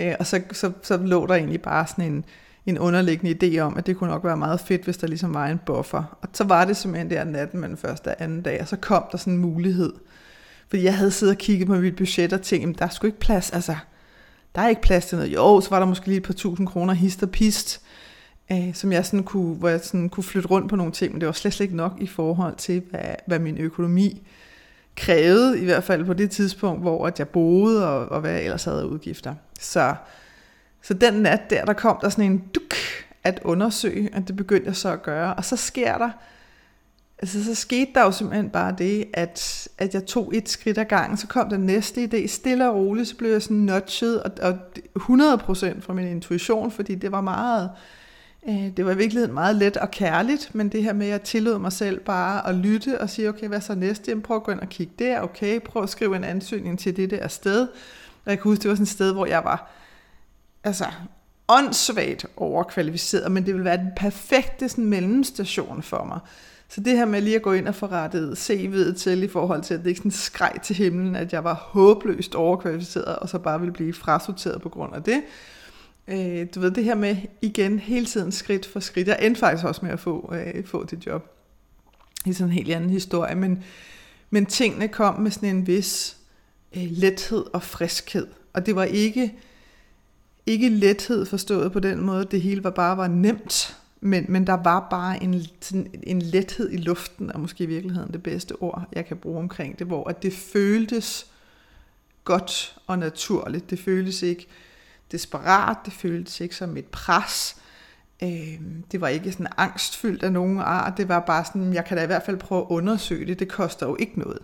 Øh, 0.00 0.14
og 0.18 0.26
så, 0.26 0.40
så, 0.52 0.72
så 0.82 0.96
lå 0.96 1.26
der 1.26 1.34
egentlig 1.34 1.62
bare 1.62 1.86
sådan 1.86 2.12
en, 2.12 2.24
en 2.66 2.78
underliggende 2.78 3.56
idé 3.56 3.58
om, 3.58 3.76
at 3.76 3.86
det 3.86 3.96
kunne 3.96 4.10
nok 4.10 4.24
være 4.24 4.36
meget 4.36 4.60
fedt, 4.60 4.84
hvis 4.84 4.96
der 4.96 5.06
ligesom 5.06 5.34
var 5.34 5.46
en 5.46 5.60
buffer. 5.66 6.18
Og 6.22 6.28
så 6.32 6.44
var 6.44 6.64
det 6.64 6.76
simpelthen 6.76 7.10
der 7.10 7.24
natten 7.24 7.60
mellem 7.60 7.76
første 7.76 8.08
og 8.08 8.14
anden 8.18 8.42
dag, 8.42 8.60
og 8.60 8.68
så 8.68 8.76
kom 8.76 9.04
der 9.12 9.18
sådan 9.18 9.32
en 9.32 9.38
mulighed. 9.38 9.92
Fordi 10.68 10.82
jeg 10.82 10.96
havde 10.96 11.10
siddet 11.10 11.34
og 11.34 11.38
kigget 11.38 11.66
på 11.66 11.74
mit 11.74 11.96
budget 11.96 12.32
og 12.32 12.42
tænkt, 12.42 12.78
der 12.78 12.88
skulle 12.88 13.08
ikke 13.08 13.20
plads, 13.20 13.50
altså, 13.50 13.76
der 14.54 14.60
er 14.60 14.68
ikke 14.68 14.82
plads 14.82 15.06
til 15.06 15.18
noget. 15.18 15.34
Jo, 15.34 15.60
så 15.60 15.70
var 15.70 15.78
der 15.78 15.86
måske 15.86 16.06
lige 16.06 16.16
et 16.16 16.22
par 16.22 16.32
tusind 16.32 16.66
kroner 16.66 16.94
hist 16.94 17.22
og 17.22 17.30
pist, 17.30 17.80
øh, 18.52 18.74
som 18.74 18.92
jeg 18.92 19.06
sådan 19.06 19.24
kunne, 19.24 19.54
hvor 19.54 19.68
jeg 19.68 19.80
sådan 19.80 20.08
kunne 20.08 20.24
flytte 20.24 20.48
rundt 20.48 20.70
på 20.70 20.76
nogle 20.76 20.92
ting, 20.92 21.12
men 21.12 21.20
det 21.20 21.26
var 21.26 21.32
slet, 21.32 21.52
slet 21.52 21.64
ikke 21.64 21.76
nok 21.76 21.92
i 22.00 22.06
forhold 22.06 22.56
til, 22.56 22.82
hvad, 22.90 23.14
hvad 23.26 23.38
min 23.38 23.58
økonomi 23.58 24.22
krævede, 24.98 25.60
i 25.60 25.64
hvert 25.64 25.84
fald 25.84 26.04
på 26.04 26.12
det 26.12 26.30
tidspunkt, 26.30 26.80
hvor 26.80 27.06
at 27.06 27.18
jeg 27.18 27.28
boede, 27.28 27.88
og, 27.88 28.08
og 28.08 28.20
hvad 28.20 28.30
jeg 28.30 28.44
ellers 28.44 28.64
havde 28.64 28.88
udgifter. 28.88 29.34
Så, 29.60 29.94
så 30.82 30.94
den 30.94 31.14
nat 31.14 31.50
der, 31.50 31.64
der 31.64 31.72
kom 31.72 31.98
der 32.02 32.08
sådan 32.08 32.32
en 32.32 32.44
duk 32.54 32.74
at 33.24 33.40
undersøge, 33.44 34.10
og 34.14 34.28
det 34.28 34.36
begyndte 34.36 34.66
jeg 34.66 34.76
så 34.76 34.92
at 34.92 35.02
gøre. 35.02 35.34
Og 35.34 35.44
så 35.44 35.56
sker 35.56 35.98
der 35.98 36.10
altså, 37.18 37.44
så 37.44 37.54
skete 37.54 37.90
der 37.94 38.02
jo 38.02 38.10
simpelthen 38.10 38.50
bare 38.50 38.74
det, 38.78 39.04
at, 39.14 39.68
at 39.78 39.94
jeg 39.94 40.06
tog 40.06 40.30
et 40.36 40.48
skridt 40.48 40.78
ad 40.78 40.84
gangen, 40.84 41.16
så 41.16 41.26
kom 41.26 41.48
den 41.48 41.60
næste 41.60 42.04
idé, 42.04 42.26
stille 42.26 42.68
og 42.68 42.76
roligt, 42.76 43.08
så 43.08 43.16
blev 43.16 43.30
jeg 43.30 43.42
sådan 43.42 43.56
nudget, 43.56 44.22
og, 44.22 44.30
og 44.42 44.58
100% 44.98 45.80
fra 45.80 45.92
min 45.92 46.08
intuition, 46.08 46.70
fordi 46.70 46.94
det 46.94 47.12
var 47.12 47.20
meget, 47.20 47.64
øh, 47.64 47.76
Øh, 48.48 48.76
det 48.76 48.86
var 48.86 48.92
i 48.92 48.96
virkeligheden 48.96 49.34
meget 49.34 49.56
let 49.56 49.76
og 49.76 49.90
kærligt, 49.90 50.54
men 50.54 50.68
det 50.68 50.82
her 50.82 50.92
med, 50.92 51.06
at 51.06 51.12
jeg 51.12 51.22
tillod 51.22 51.58
mig 51.58 51.72
selv 51.72 52.00
bare 52.00 52.48
at 52.48 52.54
lytte 52.54 53.00
og 53.00 53.10
sige, 53.10 53.28
okay, 53.28 53.48
hvad 53.48 53.60
så 53.60 53.74
næste? 53.74 54.10
Jamen, 54.10 54.22
prøv 54.22 54.36
at 54.36 54.42
gå 54.42 54.52
ind 54.52 54.60
og 54.60 54.68
kigge 54.68 54.92
der, 54.98 55.20
okay, 55.20 55.60
prøv 55.60 55.82
at 55.82 55.88
skrive 55.88 56.16
en 56.16 56.24
ansøgning 56.24 56.78
til 56.78 56.96
det 56.96 57.10
der 57.10 57.28
sted. 57.28 57.68
Og 58.24 58.30
jeg 58.30 58.38
kan 58.38 58.50
huske, 58.50 58.62
det 58.62 58.68
var 58.68 58.74
sådan 58.74 58.82
et 58.82 58.88
sted, 58.88 59.12
hvor 59.12 59.26
jeg 59.26 59.44
var, 59.44 59.70
altså, 60.64 60.84
åndssvagt 61.48 62.26
overkvalificeret, 62.36 63.32
men 63.32 63.46
det 63.46 63.54
ville 63.54 63.64
være 63.64 63.76
den 63.76 63.92
perfekte 63.96 64.68
sådan, 64.68 64.84
mellemstation 64.84 65.82
for 65.82 66.04
mig. 66.04 66.20
Så 66.68 66.80
det 66.80 66.96
her 66.96 67.04
med 67.04 67.20
lige 67.20 67.36
at 67.36 67.42
gå 67.42 67.52
ind 67.52 67.68
og 67.68 67.74
få 67.74 67.86
rettet 67.86 68.50
CV'et 68.50 68.94
til 68.98 69.22
i 69.22 69.28
forhold 69.28 69.62
til, 69.62 69.74
at 69.74 69.80
det 69.80 69.86
ikke 69.86 69.98
sådan 69.98 70.10
skreg 70.10 70.52
til 70.62 70.76
himlen, 70.76 71.16
at 71.16 71.32
jeg 71.32 71.44
var 71.44 71.54
håbløst 71.54 72.34
overkvalificeret, 72.34 73.16
og 73.16 73.28
så 73.28 73.38
bare 73.38 73.60
ville 73.60 73.72
blive 73.72 73.92
frasorteret 73.92 74.62
på 74.62 74.68
grund 74.68 74.94
af 74.94 75.02
det. 75.02 75.22
Øh, 76.08 76.46
du 76.54 76.60
ved, 76.60 76.70
det 76.70 76.84
her 76.84 76.94
med 76.94 77.16
igen 77.42 77.78
hele 77.78 78.06
tiden 78.06 78.32
skridt 78.32 78.66
for 78.66 78.80
skridt. 78.80 79.08
Jeg 79.08 79.18
endte 79.22 79.38
faktisk 79.38 79.64
også 79.64 79.84
med 79.84 79.92
at 79.92 80.00
få, 80.00 80.34
øh, 80.34 80.64
få 80.64 80.84
det 80.84 81.06
job. 81.06 81.34
I 82.26 82.32
sådan 82.32 82.48
en 82.48 82.54
helt 82.54 82.72
anden 82.72 82.90
historie, 82.90 83.34
men, 83.34 83.64
men 84.30 84.46
tingene 84.46 84.88
kom 84.88 85.20
med 85.20 85.30
sådan 85.30 85.56
en 85.56 85.66
vis 85.66 86.16
øh, 86.76 86.86
lethed 86.90 87.44
og 87.52 87.62
friskhed. 87.62 88.26
Og 88.52 88.66
det 88.66 88.76
var 88.76 88.84
ikke, 88.84 89.34
ikke 90.46 90.68
lethed 90.68 91.26
forstået 91.26 91.72
på 91.72 91.80
den 91.80 92.00
måde, 92.00 92.26
det 92.30 92.42
hele 92.42 92.64
var 92.64 92.70
bare 92.70 92.96
var 92.96 93.08
nemt, 93.08 93.76
men, 94.00 94.26
men 94.28 94.46
der 94.46 94.52
var 94.62 94.86
bare 94.90 95.22
en, 95.22 95.42
sådan 95.60 95.90
en 96.02 96.22
lethed 96.22 96.72
i 96.72 96.76
luften, 96.76 97.32
og 97.32 97.40
måske 97.40 97.64
i 97.64 97.66
virkeligheden 97.66 98.12
det 98.12 98.22
bedste 98.22 98.62
ord, 98.62 98.88
jeg 98.92 99.06
kan 99.06 99.16
bruge 99.16 99.38
omkring 99.38 99.78
det, 99.78 99.86
hvor 99.86 100.08
at 100.08 100.22
det 100.22 100.32
føltes 100.32 101.26
godt 102.24 102.76
og 102.86 102.98
naturligt. 102.98 103.70
Det 103.70 103.78
føltes 103.78 104.22
ikke 104.22 104.46
desperat, 105.12 105.76
det 105.84 105.92
føltes 105.92 106.40
ikke 106.40 106.56
som 106.56 106.76
et 106.76 106.86
pres. 106.86 107.56
Øh, 108.22 108.60
det 108.92 109.00
var 109.00 109.08
ikke 109.08 109.32
sådan 109.32 109.46
angstfyldt 109.56 110.22
af 110.22 110.32
nogen 110.32 110.60
art, 110.60 110.96
det 110.96 111.08
var 111.08 111.20
bare 111.20 111.44
sådan, 111.44 111.74
jeg 111.74 111.84
kan 111.84 111.96
da 111.96 112.02
i 112.02 112.06
hvert 112.06 112.22
fald 112.22 112.36
prøve 112.36 112.60
at 112.60 112.66
undersøge 112.68 113.26
det, 113.26 113.38
det 113.38 113.48
koster 113.48 113.86
jo 113.86 113.96
ikke 114.00 114.18
noget. 114.18 114.38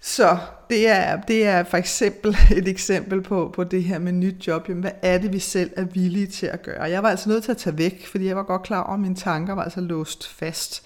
Så 0.00 0.38
det 0.70 0.88
er, 0.88 1.20
det 1.20 1.46
er 1.46 1.64
for 1.64 1.76
eksempel 1.76 2.36
et 2.58 2.68
eksempel 2.68 3.22
på, 3.22 3.50
på 3.54 3.64
det 3.64 3.84
her 3.84 3.98
med 3.98 4.12
nyt 4.12 4.46
job. 4.46 4.68
Jamen, 4.68 4.80
hvad 4.80 4.92
er 5.02 5.18
det, 5.18 5.32
vi 5.32 5.38
selv 5.38 5.70
er 5.76 5.84
villige 5.84 6.26
til 6.26 6.46
at 6.46 6.62
gøre? 6.62 6.82
Jeg 6.82 7.02
var 7.02 7.10
altså 7.10 7.28
nødt 7.28 7.44
til 7.44 7.50
at 7.50 7.56
tage 7.56 7.78
væk, 7.78 8.06
fordi 8.06 8.26
jeg 8.26 8.36
var 8.36 8.42
godt 8.42 8.62
klar 8.62 8.82
over, 8.82 8.94
at 8.94 9.00
mine 9.00 9.14
tanker 9.14 9.54
var 9.54 9.62
altså 9.62 9.80
låst 9.80 10.28
fast. 10.28 10.82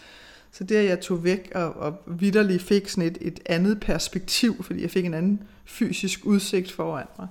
Så 0.52 0.64
det, 0.64 0.76
at 0.76 0.84
jeg 0.84 1.00
tog 1.00 1.24
væk 1.24 1.52
og, 1.54 1.76
og 1.76 2.02
vidderligt 2.06 2.62
fik 2.62 2.88
sådan 2.88 3.04
et, 3.04 3.18
et 3.20 3.40
andet 3.46 3.80
perspektiv, 3.80 4.62
fordi 4.62 4.82
jeg 4.82 4.90
fik 4.90 5.04
en 5.04 5.14
anden 5.14 5.42
fysisk 5.64 6.20
udsigt 6.24 6.72
foran 6.72 7.06
mig, 7.18 7.28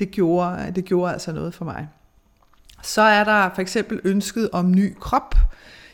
det 0.00 0.10
gjorde, 0.10 0.72
det 0.76 0.84
gjorde 0.84 1.12
altså 1.12 1.32
noget 1.32 1.54
for 1.54 1.64
mig. 1.64 1.88
Så 2.82 3.02
er 3.02 3.24
der 3.24 3.50
for 3.54 3.62
eksempel 3.62 4.00
ønsket 4.04 4.50
om 4.52 4.70
ny 4.70 4.94
krop. 5.00 5.34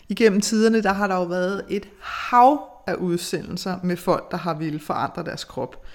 Igennem 0.09 0.41
tiderne, 0.41 0.83
der 0.83 0.93
har 0.93 1.07
der 1.07 1.15
jo 1.15 1.23
været 1.23 1.65
et 1.69 1.89
hav 2.01 2.61
af 2.87 2.95
udsendelser 2.95 3.79
med 3.83 3.97
folk, 3.97 4.31
der 4.31 4.37
har 4.37 4.55
ville 4.55 4.81
forandre 4.81 5.25
deres 5.25 5.45
krop. 5.45 5.87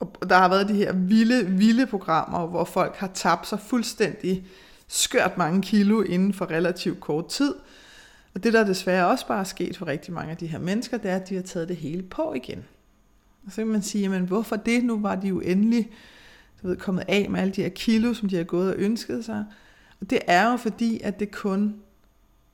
Og 0.00 0.28
der 0.28 0.36
har 0.36 0.48
været 0.48 0.68
de 0.68 0.74
her 0.74 0.92
vilde, 0.92 1.46
vilde 1.46 1.86
programmer, 1.86 2.46
hvor 2.46 2.64
folk 2.64 2.96
har 2.96 3.10
tabt 3.14 3.46
sig 3.46 3.60
fuldstændig 3.60 4.46
skørt 4.88 5.38
mange 5.38 5.62
kilo 5.62 6.02
inden 6.02 6.34
for 6.34 6.50
relativt 6.50 7.00
kort 7.00 7.28
tid. 7.28 7.54
Og 8.34 8.44
det, 8.44 8.52
der 8.52 8.64
desværre 8.64 9.06
også 9.06 9.26
bare 9.26 9.40
er 9.40 9.44
sket 9.44 9.76
for 9.76 9.86
rigtig 9.86 10.14
mange 10.14 10.30
af 10.30 10.36
de 10.36 10.46
her 10.46 10.58
mennesker, 10.58 10.96
det 10.98 11.10
er, 11.10 11.16
at 11.16 11.28
de 11.28 11.34
har 11.34 11.42
taget 11.42 11.68
det 11.68 11.76
hele 11.76 12.02
på 12.02 12.32
igen. 12.34 12.64
Og 13.46 13.52
så 13.52 13.56
kan 13.56 13.66
man 13.66 13.82
sige, 13.82 14.02
jamen 14.02 14.24
hvorfor 14.24 14.56
det? 14.56 14.84
Nu 14.84 15.00
var 15.00 15.14
de 15.14 15.28
jo 15.28 15.40
endelig 15.40 15.90
du 16.64 16.68
ved, 16.68 16.76
kommet 16.76 17.04
af 17.08 17.26
med 17.30 17.40
alle 17.40 17.52
de 17.52 17.62
her 17.62 17.68
kilo, 17.68 18.14
som 18.14 18.28
de 18.28 18.36
har 18.36 18.44
gået 18.44 18.74
og 18.74 18.78
ønsket 18.78 19.24
sig. 19.24 19.44
Og 20.00 20.10
det 20.10 20.18
er 20.26 20.50
jo 20.50 20.56
fordi, 20.56 21.00
at 21.00 21.20
det 21.20 21.30
kun 21.30 21.74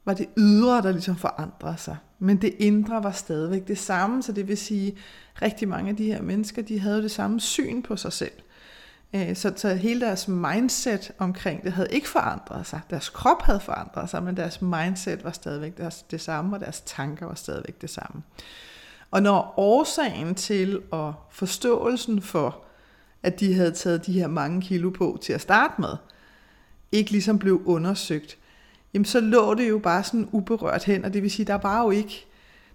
var 0.04 0.14
det 0.14 0.26
ydre, 0.36 0.82
der 0.82 0.92
ligesom 0.92 1.16
forandrede 1.16 1.76
sig. 1.78 1.96
Men 2.18 2.36
det 2.36 2.54
indre 2.58 3.02
var 3.02 3.10
stadigvæk 3.10 3.68
det 3.68 3.78
samme, 3.78 4.22
så 4.22 4.32
det 4.32 4.48
vil 4.48 4.56
sige, 4.56 4.96
rigtig 5.42 5.68
mange 5.68 5.90
af 5.90 5.96
de 5.96 6.04
her 6.04 6.22
mennesker, 6.22 6.62
de 6.62 6.80
havde 6.80 7.02
det 7.02 7.10
samme 7.10 7.40
syn 7.40 7.82
på 7.82 7.96
sig 7.96 8.12
selv. 8.12 8.32
Øh, 9.14 9.36
så, 9.36 9.52
så 9.56 9.74
hele 9.74 10.00
deres 10.00 10.28
mindset 10.28 11.12
omkring 11.18 11.64
det 11.64 11.72
havde 11.72 11.88
ikke 11.90 12.08
forandret 12.08 12.66
sig. 12.66 12.80
Deres 12.90 13.08
krop 13.08 13.42
havde 13.42 13.60
forandret 13.60 14.10
sig, 14.10 14.22
men 14.22 14.36
deres 14.36 14.62
mindset 14.62 15.24
var 15.24 15.32
stadigvæk 15.32 15.72
det 16.10 16.20
samme, 16.20 16.56
og 16.56 16.60
deres 16.60 16.82
tanker 16.86 17.26
var 17.26 17.34
stadigvæk 17.34 17.80
det 17.80 17.90
samme. 17.90 18.22
Og 19.10 19.22
når 19.22 19.54
årsagen 19.56 20.34
til 20.34 20.80
og 20.90 21.14
forståelsen 21.30 22.22
for, 22.22 22.64
at 23.22 23.40
de 23.40 23.54
havde 23.54 23.70
taget 23.70 24.06
de 24.06 24.12
her 24.12 24.28
mange 24.28 24.62
kilo 24.62 24.90
på 24.90 25.18
til 25.22 25.32
at 25.32 25.40
starte 25.40 25.80
med, 25.80 25.96
ikke 26.92 27.10
ligesom 27.10 27.38
blev 27.38 27.62
undersøgt, 27.64 28.38
jamen 28.94 29.04
så 29.04 29.20
lå 29.20 29.54
det 29.54 29.68
jo 29.68 29.78
bare 29.78 30.04
sådan 30.04 30.28
uberørt 30.32 30.84
hen, 30.84 31.04
og 31.04 31.12
det 31.12 31.22
vil 31.22 31.30
sige, 31.30 31.46
der 31.46 31.58
var 31.58 31.82
jo 31.82 31.90
ikke, 31.90 32.26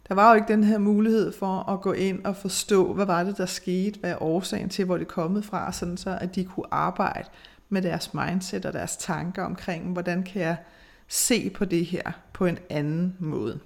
der 0.07 0.15
var 0.15 0.29
jo 0.29 0.35
ikke 0.35 0.47
den 0.47 0.63
her 0.63 0.77
mulighed 0.77 1.31
for 1.31 1.69
at 1.69 1.81
gå 1.81 1.91
ind 1.91 2.25
og 2.25 2.35
forstå, 2.35 2.93
hvad 2.93 3.05
var 3.05 3.23
det, 3.23 3.37
der 3.37 3.45
skete, 3.45 3.99
hvad 3.99 4.11
er 4.11 4.23
årsagen 4.23 4.69
til, 4.69 4.85
hvor 4.85 4.97
det 4.97 5.07
kommet 5.07 5.45
fra, 5.45 5.71
sådan 5.71 5.97
så 5.97 6.17
at 6.21 6.35
de 6.35 6.45
kunne 6.45 6.73
arbejde 6.73 7.29
med 7.69 7.81
deres 7.81 8.13
mindset 8.13 8.65
og 8.65 8.73
deres 8.73 8.97
tanker 8.97 9.43
omkring, 9.43 9.93
hvordan 9.93 10.23
kan 10.23 10.41
jeg 10.41 10.57
se 11.07 11.49
på 11.49 11.65
det 11.65 11.85
her 11.85 12.11
på 12.33 12.45
en 12.45 12.57
anden 12.69 13.15
måde. 13.19 13.59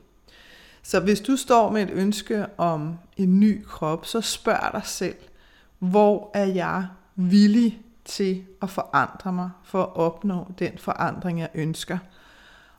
Så 0.83 0.99
hvis 0.99 1.21
du 1.21 1.35
står 1.35 1.71
med 1.71 1.83
et 1.83 1.89
ønske 1.89 2.45
om 2.57 2.97
en 3.17 3.39
ny 3.39 3.63
krop, 3.63 4.05
så 4.05 4.21
spørg 4.21 4.73
dig 4.73 4.81
selv, 4.85 5.15
hvor 5.79 6.31
er 6.33 6.45
jeg 6.45 6.87
villig 7.15 7.81
til 8.05 8.43
at 8.61 8.69
forandre 8.69 9.33
mig 9.33 9.49
for 9.63 9.83
at 9.83 9.95
opnå 9.95 10.51
den 10.59 10.77
forandring, 10.77 11.39
jeg 11.39 11.49
ønsker? 11.53 11.97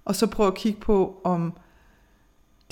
Og 0.05 0.17
så 0.17 0.27
prøv 0.27 0.47
at 0.47 0.55
kigge 0.55 0.81
på, 0.81 1.21
om 1.25 1.53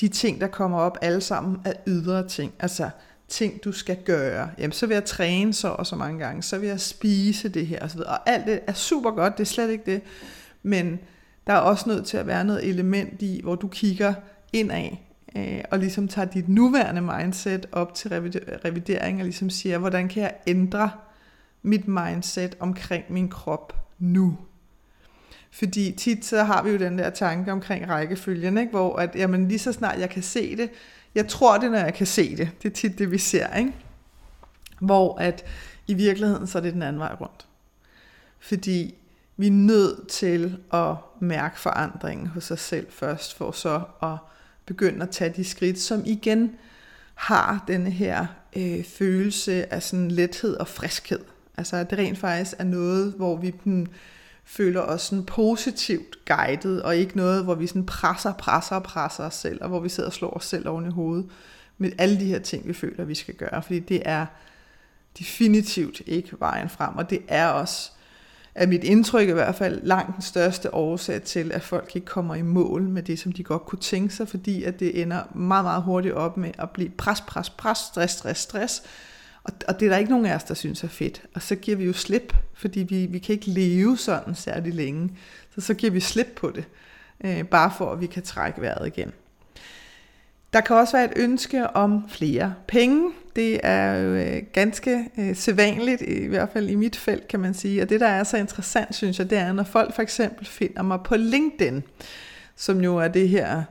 de 0.00 0.08
ting, 0.08 0.40
der 0.40 0.46
kommer 0.46 0.78
op 0.78 0.98
alle 1.02 1.20
sammen, 1.20 1.60
er 1.64 1.72
ydre 1.86 2.28
ting. 2.28 2.52
Altså 2.58 2.90
ting, 3.28 3.64
du 3.64 3.72
skal 3.72 3.96
gøre. 4.04 4.50
Jamen, 4.58 4.72
så 4.72 4.86
vil 4.86 4.94
jeg 4.94 5.04
træne 5.04 5.52
så 5.52 5.68
og 5.68 5.86
så 5.86 5.96
mange 5.96 6.18
gange. 6.18 6.42
Så 6.42 6.58
vil 6.58 6.68
jeg 6.68 6.80
spise 6.80 7.48
det 7.48 7.66
her 7.66 7.84
osv. 7.84 8.00
Og 8.00 8.30
alt 8.30 8.46
det 8.46 8.60
er 8.66 8.72
super 8.72 9.10
godt, 9.10 9.38
det 9.38 9.40
er 9.40 9.46
slet 9.46 9.70
ikke 9.70 9.92
det. 9.92 10.02
Men 10.62 10.98
der 11.46 11.52
er 11.52 11.58
også 11.58 11.88
nødt 11.88 12.06
til 12.06 12.16
at 12.16 12.26
være 12.26 12.44
noget 12.44 12.68
element 12.68 13.22
i, 13.22 13.40
hvor 13.42 13.54
du 13.54 13.68
kigger 13.68 14.14
indad 14.52 14.90
øh, 15.36 15.60
og 15.70 15.78
ligesom 15.78 16.08
tager 16.08 16.28
dit 16.28 16.48
nuværende 16.48 17.00
mindset 17.00 17.66
op 17.72 17.94
til 17.94 18.10
revidering 18.64 19.18
og 19.18 19.24
ligesom 19.24 19.50
siger, 19.50 19.78
hvordan 19.78 20.08
kan 20.08 20.22
jeg 20.22 20.34
ændre 20.46 20.90
mit 21.62 21.88
mindset 21.88 22.56
omkring 22.60 23.04
min 23.08 23.28
krop 23.28 23.88
nu? 23.98 24.38
Fordi 25.50 25.94
tit 25.98 26.24
så 26.24 26.42
har 26.42 26.62
vi 26.62 26.70
jo 26.70 26.78
den 26.78 26.98
der 26.98 27.10
tanke 27.10 27.52
omkring 27.52 27.88
rækkefølgen, 27.88 28.58
ikke? 28.58 28.70
hvor 28.70 28.96
at, 28.96 29.14
jamen, 29.14 29.48
lige 29.48 29.58
så 29.58 29.72
snart 29.72 29.98
jeg 29.98 30.10
kan 30.10 30.22
se 30.22 30.56
det, 30.56 30.70
jeg 31.14 31.28
tror 31.28 31.58
det, 31.58 31.70
når 31.70 31.78
jeg 31.78 31.94
kan 31.94 32.06
se 32.06 32.36
det. 32.36 32.50
Det 32.62 32.70
er 32.70 32.74
tit 32.74 32.98
det, 32.98 33.10
vi 33.10 33.18
ser. 33.18 33.56
Ikke? 33.56 33.72
Hvor 34.80 35.18
at 35.18 35.44
i 35.86 35.94
virkeligheden, 35.94 36.46
så 36.46 36.58
er 36.58 36.62
det 36.62 36.72
den 36.72 36.82
anden 36.82 37.00
vej 37.00 37.14
rundt. 37.20 37.46
Fordi 38.38 38.94
vi 39.36 39.46
er 39.46 39.52
nødt 39.52 40.08
til 40.08 40.58
at 40.72 40.94
mærke 41.20 41.60
forandringen 41.60 42.26
hos 42.26 42.50
os 42.50 42.60
selv 42.60 42.86
først, 42.90 43.34
for 43.34 43.50
så 43.50 43.82
at 44.02 44.16
begynde 44.68 45.02
at 45.02 45.10
tage 45.10 45.32
de 45.36 45.44
skridt, 45.44 45.78
som 45.78 46.02
igen 46.06 46.50
har 47.14 47.64
denne 47.68 47.90
her 47.90 48.26
øh, 48.56 48.84
følelse 48.84 49.72
af 49.72 49.82
sådan 49.82 50.10
lethed 50.10 50.56
og 50.56 50.68
friskhed. 50.68 51.20
Altså 51.56 51.76
at 51.76 51.90
det 51.90 51.98
rent 51.98 52.18
faktisk 52.18 52.54
er 52.58 52.64
noget, 52.64 53.12
hvor 53.16 53.36
vi 53.36 53.54
den, 53.64 53.88
føler 54.44 54.80
os 54.80 55.02
sådan 55.02 55.24
positivt 55.24 56.16
guidet, 56.26 56.82
og 56.82 56.96
ikke 56.96 57.16
noget, 57.16 57.44
hvor 57.44 57.54
vi 57.54 57.66
sådan 57.66 57.86
presser, 57.86 58.32
presser 58.32 58.76
og 58.76 58.82
presser 58.82 59.24
os 59.24 59.34
selv, 59.34 59.62
og 59.62 59.68
hvor 59.68 59.80
vi 59.80 59.88
sidder 59.88 60.08
og 60.08 60.12
slår 60.12 60.30
os 60.30 60.44
selv 60.44 60.68
oven 60.68 60.86
i 60.86 60.90
hovedet 60.90 61.30
med 61.78 61.92
alle 61.98 62.20
de 62.20 62.24
her 62.24 62.38
ting, 62.38 62.68
vi 62.68 62.72
føler, 62.72 63.04
vi 63.04 63.14
skal 63.14 63.34
gøre. 63.34 63.62
Fordi 63.62 63.78
det 63.78 64.02
er 64.04 64.26
definitivt 65.18 66.02
ikke 66.06 66.36
vejen 66.38 66.68
frem, 66.68 66.96
og 66.96 67.10
det 67.10 67.22
er 67.28 67.46
også, 67.46 67.90
er 68.58 68.66
mit 68.66 68.84
indtryk 68.84 69.28
i 69.28 69.32
hvert 69.32 69.54
fald, 69.54 69.82
langt 69.82 70.14
den 70.14 70.22
største 70.22 70.74
årsag 70.74 71.22
til, 71.22 71.52
at 71.52 71.62
folk 71.62 71.90
ikke 71.94 72.06
kommer 72.06 72.34
i 72.34 72.42
mål 72.42 72.82
med 72.82 73.02
det, 73.02 73.18
som 73.18 73.32
de 73.32 73.44
godt 73.44 73.62
kunne 73.62 73.78
tænke 73.78 74.14
sig, 74.14 74.28
fordi 74.28 74.64
at 74.64 74.80
det 74.80 75.02
ender 75.02 75.22
meget, 75.34 75.64
meget 75.64 75.82
hurtigt 75.82 76.14
op 76.14 76.36
med 76.36 76.50
at 76.58 76.70
blive 76.70 76.90
pres, 76.90 77.20
pres, 77.20 77.50
pres, 77.50 77.78
stress, 77.78 78.14
stress, 78.14 78.40
stress, 78.40 78.82
og, 79.44 79.52
og 79.68 79.80
det 79.80 79.86
er 79.86 79.90
der 79.90 79.98
ikke 79.98 80.10
nogen 80.10 80.26
af 80.26 80.34
os, 80.34 80.44
der 80.44 80.54
synes 80.54 80.84
er 80.84 80.88
fedt. 80.88 81.22
Og 81.34 81.42
så 81.42 81.54
giver 81.54 81.76
vi 81.76 81.84
jo 81.84 81.92
slip, 81.92 82.36
fordi 82.54 82.80
vi, 82.80 83.06
vi 83.06 83.18
kan 83.18 83.32
ikke 83.32 83.50
leve 83.50 83.96
sådan 83.96 84.34
særlig 84.34 84.74
længe. 84.74 85.10
Så 85.54 85.60
så 85.60 85.74
giver 85.74 85.92
vi 85.92 86.00
slip 86.00 86.28
på 86.36 86.52
det, 86.54 86.64
øh, 87.24 87.44
bare 87.44 87.72
for 87.78 87.92
at 87.92 88.00
vi 88.00 88.06
kan 88.06 88.22
trække 88.22 88.60
vejret 88.60 88.86
igen. 88.86 89.12
Der 90.52 90.60
kan 90.60 90.76
også 90.76 90.96
være 90.96 91.04
et 91.04 91.12
ønske 91.16 91.70
om 91.76 92.08
flere 92.08 92.54
penge. 92.68 93.12
Det 93.36 93.60
er 93.62 93.94
jo 93.94 94.14
øh, 94.14 94.42
ganske 94.52 95.04
øh, 95.18 95.36
sædvanligt, 95.36 96.02
i 96.02 96.26
hvert 96.26 96.48
fald 96.52 96.68
i 96.68 96.74
mit 96.74 96.96
felt 96.96 97.28
kan 97.28 97.40
man 97.40 97.54
sige. 97.54 97.82
Og 97.82 97.88
det, 97.88 98.00
der 98.00 98.06
er 98.06 98.24
så 98.24 98.36
interessant, 98.36 98.94
synes 98.94 99.18
jeg, 99.18 99.30
det 99.30 99.38
er, 99.38 99.52
når 99.52 99.64
folk 99.64 99.94
for 99.94 100.02
eksempel 100.02 100.46
finder 100.46 100.82
mig 100.82 101.00
på 101.04 101.16
LinkedIn, 101.16 101.82
som 102.56 102.80
jo 102.80 102.96
er 102.96 103.08
det 103.08 103.28
her 103.28 103.62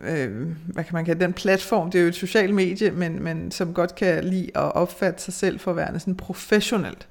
øh, 0.00 0.46
hvad 0.66 0.84
kan 0.84 0.94
man 0.94 1.04
kalde 1.04 1.24
den 1.24 1.32
platform, 1.32 1.90
det 1.90 1.98
er 1.98 2.02
jo 2.02 2.08
et 2.08 2.14
socialt 2.14 2.54
medie, 2.54 2.90
men, 2.90 3.22
men 3.22 3.50
som 3.50 3.74
godt 3.74 3.94
kan 3.94 4.24
lide 4.24 4.50
at 4.54 4.74
opfatte 4.74 5.22
sig 5.22 5.34
selv 5.34 5.60
for 5.60 5.70
at 5.70 5.76
være 5.76 6.00
sådan 6.00 6.14
professionelt. 6.14 7.08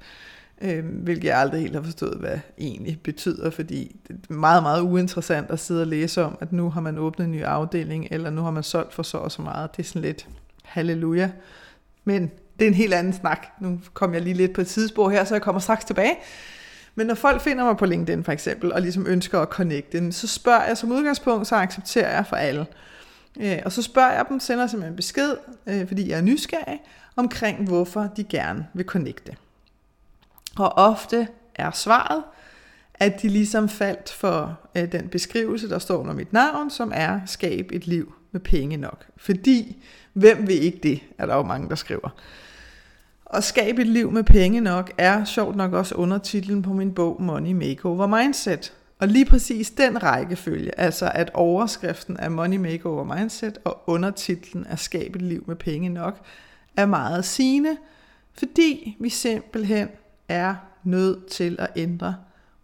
Øh, 0.64 0.84
hvilket 0.84 1.24
jeg 1.24 1.38
aldrig 1.38 1.60
helt 1.60 1.74
har 1.74 1.82
forstået, 1.82 2.16
hvad 2.20 2.38
egentlig 2.58 3.00
betyder, 3.04 3.50
fordi 3.50 3.96
det 4.08 4.16
er 4.30 4.34
meget, 4.34 4.62
meget 4.62 4.80
uinteressant 4.80 5.50
at 5.50 5.60
sidde 5.60 5.80
og 5.80 5.86
læse 5.86 6.24
om, 6.24 6.38
at 6.40 6.52
nu 6.52 6.70
har 6.70 6.80
man 6.80 6.98
åbnet 6.98 7.24
en 7.24 7.32
ny 7.32 7.42
afdeling, 7.42 8.08
eller 8.10 8.30
nu 8.30 8.42
har 8.42 8.50
man 8.50 8.62
solgt 8.62 8.94
for 8.94 9.02
så 9.02 9.18
og 9.18 9.32
så 9.32 9.42
meget. 9.42 9.76
Det 9.76 9.82
er 9.82 9.86
sådan 9.86 10.02
lidt 10.02 10.28
halleluja. 10.64 11.30
Men 12.04 12.30
det 12.58 12.64
er 12.64 12.68
en 12.68 12.74
helt 12.74 12.94
anden 12.94 13.12
snak. 13.12 13.46
Nu 13.60 13.80
kom 13.94 14.14
jeg 14.14 14.22
lige 14.22 14.34
lidt 14.34 14.52
på 14.52 14.60
et 14.60 14.68
sidespor 14.68 15.10
her, 15.10 15.24
så 15.24 15.34
jeg 15.34 15.42
kommer 15.42 15.60
straks 15.60 15.84
tilbage. 15.84 16.14
Men 16.94 17.06
når 17.06 17.14
folk 17.14 17.40
finder 17.40 17.64
mig 17.64 17.76
på 17.76 17.86
LinkedIn 17.86 18.24
for 18.24 18.32
eksempel, 18.32 18.72
og 18.72 18.80
ligesom 18.80 19.06
ønsker 19.06 19.40
at 19.40 19.48
connecte, 19.48 20.12
så 20.12 20.26
spørger 20.26 20.64
jeg 20.64 20.78
som 20.78 20.92
udgangspunkt, 20.92 21.46
så 21.46 21.56
accepterer 21.56 22.14
jeg 22.14 22.26
for 22.26 22.36
alle. 22.36 22.66
Øh, 23.40 23.58
og 23.64 23.72
så 23.72 23.82
spørger 23.82 24.12
jeg 24.12 24.24
dem, 24.28 24.40
sender 24.40 24.66
simpelthen 24.66 24.92
en 24.92 24.96
besked, 24.96 25.36
øh, 25.66 25.88
fordi 25.88 26.10
jeg 26.10 26.18
er 26.18 26.22
nysgerrig, 26.22 26.80
omkring 27.16 27.68
hvorfor 27.68 28.08
de 28.16 28.24
gerne 28.24 28.66
vil 28.74 28.86
connecte. 28.86 29.36
Og 30.56 30.78
ofte 30.78 31.28
er 31.54 31.70
svaret, 31.70 32.22
at 32.94 33.22
de 33.22 33.28
ligesom 33.28 33.68
faldt 33.68 34.12
for 34.12 34.60
øh, 34.76 34.92
den 34.92 35.08
beskrivelse, 35.08 35.68
der 35.68 35.78
står 35.78 35.96
under 35.96 36.14
mit 36.14 36.32
navn, 36.32 36.70
som 36.70 36.92
er 36.94 37.20
skab 37.26 37.72
et 37.72 37.86
liv 37.86 38.14
med 38.32 38.40
penge 38.40 38.76
nok. 38.76 39.06
Fordi, 39.16 39.82
hvem 40.12 40.46
vil 40.46 40.62
ikke 40.62 40.78
det, 40.82 41.00
er 41.18 41.26
der 41.26 41.34
jo 41.34 41.42
mange, 41.42 41.68
der 41.68 41.74
skriver. 41.74 42.08
Og 43.24 43.44
skabe 43.44 43.82
et 43.82 43.88
liv 43.88 44.10
med 44.10 44.24
penge 44.24 44.60
nok 44.60 44.92
er 44.98 45.24
sjovt 45.24 45.56
nok 45.56 45.72
også 45.72 45.94
undertitlen 45.94 46.62
på 46.62 46.72
min 46.72 46.94
bog 46.94 47.22
Money 47.22 47.52
Makeover 47.52 48.06
Mindset. 48.06 48.72
Og 48.98 49.08
lige 49.08 49.24
præcis 49.24 49.70
den 49.70 50.02
rækkefølge, 50.02 50.80
altså 50.80 51.10
at 51.14 51.30
overskriften 51.34 52.16
er 52.18 52.28
Money 52.28 52.56
Makeover 52.56 53.16
Mindset 53.16 53.58
og 53.64 53.82
undertitlen 53.86 54.66
er 54.68 54.76
Skab 54.76 55.16
et 55.16 55.22
liv 55.22 55.44
med 55.46 55.56
penge 55.56 55.88
nok, 55.88 56.20
er 56.76 56.86
meget 56.86 57.24
sigende, 57.24 57.76
fordi 58.34 58.96
vi 59.00 59.08
simpelthen 59.08 59.88
er 60.32 60.54
nødt 60.84 61.26
til 61.26 61.56
at 61.58 61.68
ændre 61.76 62.16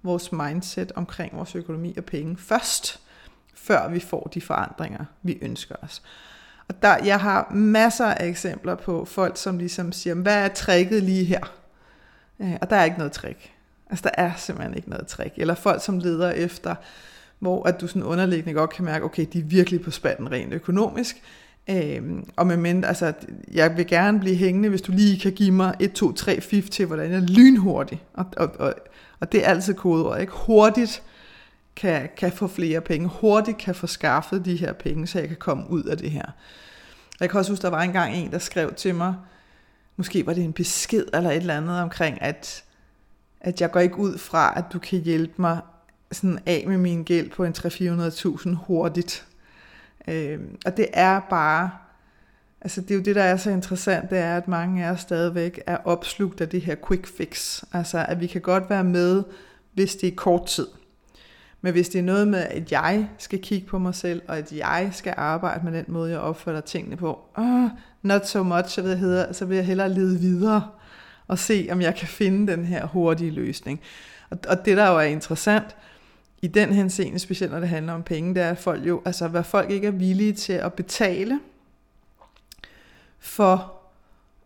vores 0.02 0.32
mindset 0.32 0.92
omkring 0.94 1.36
vores 1.36 1.54
økonomi 1.54 1.94
og 1.96 2.04
penge 2.04 2.36
først, 2.36 3.00
før 3.54 3.88
vi 3.88 4.00
får 4.00 4.30
de 4.34 4.40
forandringer, 4.40 5.04
vi 5.22 5.38
ønsker 5.42 5.74
os. 5.82 6.02
Og 6.68 6.82
der, 6.82 7.04
jeg 7.04 7.20
har 7.20 7.50
masser 7.54 8.06
af 8.06 8.26
eksempler 8.26 8.74
på 8.74 9.04
folk, 9.04 9.36
som 9.36 9.58
ligesom 9.58 9.92
siger, 9.92 10.14
hvad 10.14 10.44
er 10.44 10.48
tricket 10.48 11.02
lige 11.02 11.24
her? 11.24 11.54
Øh, 12.40 12.56
og 12.60 12.70
der 12.70 12.76
er 12.76 12.84
ikke 12.84 12.98
noget 12.98 13.12
trick. 13.12 13.52
Altså 13.90 14.02
der 14.02 14.22
er 14.22 14.32
simpelthen 14.36 14.76
ikke 14.76 14.90
noget 14.90 15.06
trick. 15.06 15.34
Eller 15.36 15.54
folk, 15.54 15.84
som 15.84 15.98
leder 15.98 16.30
efter, 16.30 16.74
hvor 17.38 17.68
at 17.68 17.80
du 17.80 17.86
sådan 17.86 18.02
underliggende 18.02 18.54
godt 18.54 18.70
kan 18.70 18.84
mærke, 18.84 19.04
okay, 19.04 19.26
de 19.32 19.38
er 19.38 19.44
virkelig 19.44 19.82
på 19.82 19.90
spanden 19.90 20.30
rent 20.30 20.52
økonomisk. 20.52 21.22
Øhm, 21.70 22.28
og 22.36 22.46
med 22.46 22.56
mindre, 22.56 22.88
altså, 22.88 23.12
jeg 23.52 23.76
vil 23.76 23.86
gerne 23.86 24.20
blive 24.20 24.36
hængende, 24.36 24.68
hvis 24.68 24.82
du 24.82 24.92
lige 24.92 25.20
kan 25.20 25.32
give 25.32 25.50
mig 25.50 25.74
1, 25.80 25.92
2, 25.92 26.12
3 26.12 26.40
fif 26.40 26.68
til, 26.70 26.86
hvordan 26.86 27.12
jeg 27.12 27.20
lynhurtigt, 27.20 28.02
og, 28.14 28.26
og, 28.36 28.50
og, 28.58 28.74
og 29.20 29.32
det 29.32 29.44
er 29.44 29.48
altid 29.48 29.74
kodeord, 29.74 30.20
ikke? 30.20 30.32
Hurtigt 30.32 31.02
kan, 31.76 32.08
kan 32.16 32.32
få 32.32 32.46
flere 32.46 32.80
penge, 32.80 33.08
hurtigt 33.08 33.58
kan 33.58 33.74
få 33.74 33.86
skaffet 33.86 34.44
de 34.44 34.56
her 34.56 34.72
penge, 34.72 35.06
så 35.06 35.18
jeg 35.18 35.28
kan 35.28 35.36
komme 35.36 35.70
ud 35.70 35.82
af 35.82 35.98
det 35.98 36.10
her. 36.10 36.26
Jeg 37.20 37.30
kan 37.30 37.38
også 37.38 37.52
huske, 37.52 37.62
der 37.62 37.70
var 37.70 37.82
engang 37.82 38.14
en, 38.14 38.30
der 38.30 38.38
skrev 38.38 38.74
til 38.74 38.94
mig, 38.94 39.14
måske 39.96 40.26
var 40.26 40.32
det 40.32 40.44
en 40.44 40.52
besked 40.52 41.06
eller 41.14 41.30
et 41.30 41.36
eller 41.36 41.56
andet 41.56 41.80
omkring, 41.80 42.22
at, 42.22 42.64
at 43.40 43.60
jeg 43.60 43.70
går 43.70 43.80
ikke 43.80 43.98
ud 43.98 44.18
fra, 44.18 44.52
at 44.56 44.64
du 44.72 44.78
kan 44.78 44.98
hjælpe 44.98 45.34
mig 45.36 45.60
sådan 46.12 46.38
af 46.46 46.64
med 46.68 46.78
min 46.78 47.04
gæld 47.04 47.30
på 47.30 47.44
en 47.44 47.54
300-400.000 47.58 48.54
hurtigt. 48.66 49.27
Øh, 50.08 50.38
og 50.66 50.76
det 50.76 50.86
er 50.92 51.20
bare, 51.20 51.70
altså 52.60 52.80
det 52.80 52.90
er 52.90 52.94
jo 52.94 53.00
det, 53.00 53.16
der 53.16 53.22
er 53.22 53.36
så 53.36 53.50
interessant, 53.50 54.10
det 54.10 54.18
er, 54.18 54.36
at 54.36 54.48
mange 54.48 54.86
af 54.86 54.90
os 54.90 55.00
stadigvæk 55.00 55.60
er 55.66 55.76
opslugt 55.84 56.40
af 56.40 56.48
det 56.48 56.60
her 56.60 56.74
quick 56.88 57.06
fix. 57.06 57.62
Altså 57.72 58.04
at 58.08 58.20
vi 58.20 58.26
kan 58.26 58.40
godt 58.40 58.70
være 58.70 58.84
med, 58.84 59.22
hvis 59.74 59.96
det 59.96 60.06
er 60.06 60.16
kort 60.16 60.46
tid. 60.46 60.66
Men 61.60 61.72
hvis 61.72 61.88
det 61.88 61.98
er 61.98 62.02
noget 62.02 62.28
med, 62.28 62.38
at 62.38 62.72
jeg 62.72 63.08
skal 63.18 63.42
kigge 63.42 63.66
på 63.66 63.78
mig 63.78 63.94
selv, 63.94 64.22
og 64.28 64.38
at 64.38 64.52
jeg 64.52 64.90
skal 64.92 65.14
arbejde 65.16 65.64
med 65.64 65.72
den 65.72 65.84
måde, 65.88 66.10
jeg 66.10 66.20
opfatter 66.20 66.60
tingene 66.60 66.96
på, 66.96 67.18
oh, 67.34 67.68
not 68.02 68.26
so 68.26 68.42
much, 68.42 68.68
så 68.68 68.82
vil, 68.82 68.88
jeg 68.88 68.98
hedder, 68.98 69.32
så 69.32 69.44
vil 69.44 69.56
jeg 69.56 69.66
hellere 69.66 69.88
lede 69.88 70.20
videre 70.20 70.68
og 71.28 71.38
se, 71.38 71.68
om 71.70 71.80
jeg 71.80 71.94
kan 71.94 72.08
finde 72.08 72.52
den 72.52 72.64
her 72.64 72.86
hurtige 72.86 73.30
løsning. 73.30 73.80
Og, 74.30 74.38
og 74.48 74.64
det, 74.64 74.76
der 74.76 74.90
jo 74.90 74.96
er 74.96 75.02
interessant 75.02 75.76
i 76.42 76.46
den 76.46 76.72
henseende, 76.72 77.18
specielt 77.18 77.52
når 77.52 77.60
det 77.60 77.68
handler 77.68 77.92
om 77.92 78.02
penge, 78.02 78.34
det 78.34 78.42
er, 78.42 78.50
at 78.50 78.58
folk 78.58 78.86
jo, 78.86 79.02
altså 79.04 79.28
hvad 79.28 79.44
folk 79.44 79.70
ikke 79.70 79.86
er 79.86 79.90
villige 79.90 80.32
til 80.32 80.52
at 80.52 80.72
betale 80.72 81.40
for 83.18 83.74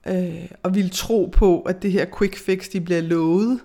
øh, 0.07 0.49
at 0.65 0.75
ville 0.75 0.91
tro 0.91 1.33
på, 1.33 1.61
at 1.61 1.83
det 1.83 1.93
her 1.93 2.07
quick 2.19 2.37
fix, 2.37 2.69
de 2.69 2.81
bliver 2.81 3.01
lovet, 3.01 3.61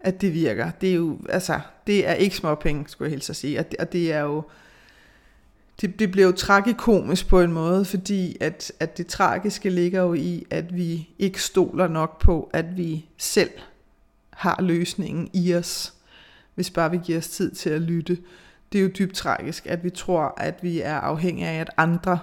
at 0.00 0.20
det 0.20 0.34
virker. 0.34 0.70
Det 0.70 0.90
er 0.90 0.94
jo, 0.94 1.18
altså, 1.28 1.60
det 1.86 2.08
er 2.08 2.12
ikke 2.12 2.36
små 2.36 2.54
penge, 2.54 2.84
skulle 2.88 3.06
jeg 3.06 3.10
helst 3.10 3.34
sige. 3.34 3.58
Og 3.58 3.70
det, 3.70 3.78
og 3.78 3.92
det 3.92 4.12
er 4.12 4.20
jo, 4.20 4.42
det, 5.80 5.98
det 5.98 6.10
bliver 6.10 6.26
jo 6.26 6.32
tragikomisk 6.32 7.28
på 7.28 7.40
en 7.40 7.52
måde, 7.52 7.84
fordi 7.84 8.36
at, 8.40 8.72
at 8.80 8.98
det 8.98 9.06
tragiske 9.06 9.70
ligger 9.70 10.02
jo 10.02 10.14
i, 10.14 10.46
at 10.50 10.76
vi 10.76 11.08
ikke 11.18 11.42
stoler 11.42 11.88
nok 11.88 12.20
på, 12.20 12.50
at 12.52 12.76
vi 12.76 13.06
selv 13.16 13.50
har 14.30 14.62
løsningen 14.62 15.30
i 15.32 15.54
os, 15.54 15.94
hvis 16.56 16.70
bare 16.70 16.90
vi 16.90 16.98
giver 17.04 17.18
os 17.18 17.28
tid 17.28 17.50
til 17.50 17.70
at 17.70 17.82
lytte. 17.82 18.18
Det 18.72 18.78
er 18.78 18.82
jo 18.82 18.90
dybt 18.98 19.14
tragisk, 19.14 19.66
at 19.66 19.84
vi 19.84 19.90
tror, 19.90 20.34
at 20.36 20.58
vi 20.62 20.80
er 20.80 20.94
afhængige 20.94 21.48
af, 21.48 21.60
at 21.60 21.70
andre 21.76 22.18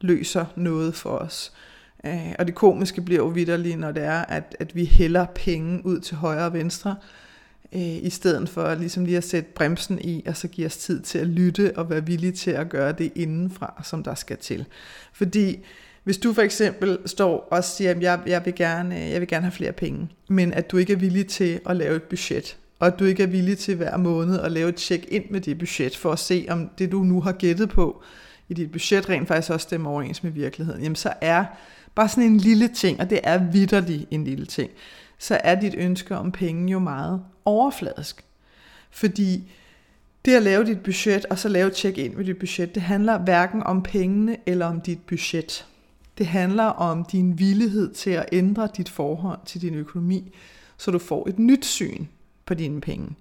løser 0.00 0.44
noget 0.56 0.94
for 0.94 1.10
os. 1.10 1.52
Øh, 2.06 2.34
og 2.38 2.46
det 2.46 2.54
komiske 2.54 3.00
bliver 3.00 3.20
jo 3.20 3.28
vidderligt, 3.28 3.78
når 3.78 3.92
det 3.92 4.02
er, 4.02 4.20
at, 4.24 4.56
at 4.60 4.74
vi 4.74 4.84
hælder 4.84 5.26
penge 5.34 5.86
ud 5.86 6.00
til 6.00 6.16
højre 6.16 6.44
og 6.44 6.52
venstre, 6.52 6.96
øh, 7.72 8.04
i 8.04 8.10
stedet 8.10 8.48
for 8.48 8.74
ligesom 8.74 9.04
lige 9.04 9.16
at 9.16 9.24
sætte 9.24 9.50
bremsen 9.54 9.98
i, 9.98 10.22
og 10.26 10.36
så 10.36 10.48
give 10.48 10.66
os 10.66 10.76
tid 10.76 11.00
til 11.00 11.18
at 11.18 11.26
lytte 11.26 11.72
og 11.76 11.90
være 11.90 12.06
villige 12.06 12.32
til 12.32 12.50
at 12.50 12.68
gøre 12.68 12.92
det 12.92 13.12
indenfra, 13.14 13.82
som 13.84 14.02
der 14.02 14.14
skal 14.14 14.36
til. 14.36 14.64
Fordi 15.12 15.58
hvis 16.04 16.18
du 16.18 16.32
for 16.32 16.42
eksempel 16.42 16.98
står 17.06 17.48
og 17.50 17.64
siger, 17.64 17.90
at 17.90 18.02
jeg, 18.02 18.20
jeg, 18.26 18.42
vil 18.44 18.54
gerne, 18.54 19.04
øh, 19.04 19.10
jeg 19.10 19.20
vil 19.20 19.28
gerne 19.28 19.44
have 19.44 19.52
flere 19.52 19.72
penge, 19.72 20.08
men 20.28 20.52
at 20.52 20.70
du 20.70 20.76
ikke 20.76 20.92
er 20.92 20.96
villig 20.96 21.26
til 21.26 21.60
at 21.66 21.76
lave 21.76 21.96
et 21.96 22.02
budget, 22.02 22.56
og 22.78 22.86
at 22.86 22.98
du 22.98 23.04
ikke 23.04 23.22
er 23.22 23.26
villig 23.26 23.58
til 23.58 23.76
hver 23.76 23.96
måned 23.96 24.40
at 24.40 24.52
lave 24.52 24.68
et 24.68 24.80
check 24.80 25.06
ind 25.08 25.24
med 25.30 25.40
dit 25.40 25.58
budget, 25.58 25.96
for 25.96 26.12
at 26.12 26.18
se, 26.18 26.46
om 26.48 26.68
det 26.78 26.92
du 26.92 27.02
nu 27.02 27.20
har 27.20 27.32
gættet 27.32 27.68
på 27.68 28.02
i 28.48 28.54
dit 28.54 28.72
budget 28.72 29.08
rent 29.08 29.28
faktisk 29.28 29.50
også 29.50 29.64
stemmer 29.64 29.90
overens 29.90 30.22
med 30.22 30.30
virkeligheden, 30.30 30.82
jamen 30.82 30.96
så 30.96 31.12
er 31.20 31.44
bare 31.94 32.08
sådan 32.08 32.24
en 32.24 32.36
lille 32.38 32.68
ting, 32.68 33.00
og 33.00 33.10
det 33.10 33.20
er 33.22 33.50
vidderligt 33.52 34.06
en 34.10 34.24
lille 34.24 34.46
ting, 34.46 34.70
så 35.18 35.40
er 35.44 35.60
dit 35.60 35.74
ønske 35.78 36.16
om 36.16 36.32
penge 36.32 36.72
jo 36.72 36.78
meget 36.78 37.22
overfladisk. 37.44 38.24
Fordi 38.90 39.52
det 40.24 40.34
at 40.34 40.42
lave 40.42 40.64
dit 40.64 40.80
budget, 40.80 41.24
og 41.24 41.38
så 41.38 41.48
lave 41.48 41.70
check-in 41.70 42.16
med 42.16 42.24
dit 42.24 42.38
budget, 42.38 42.74
det 42.74 42.82
handler 42.82 43.18
hverken 43.18 43.62
om 43.62 43.82
pengene 43.82 44.36
eller 44.46 44.66
om 44.66 44.80
dit 44.80 45.00
budget. 45.06 45.66
Det 46.18 46.26
handler 46.26 46.64
om 46.64 47.04
din 47.04 47.38
villighed 47.38 47.92
til 47.92 48.10
at 48.10 48.28
ændre 48.32 48.68
dit 48.76 48.88
forhold 48.88 49.38
til 49.46 49.60
din 49.60 49.74
økonomi, 49.74 50.32
så 50.76 50.90
du 50.90 50.98
får 50.98 51.28
et 51.28 51.38
nyt 51.38 51.64
syn 51.64 52.06
på 52.48 52.54
dine 52.54 52.80
penge. 52.80 53.16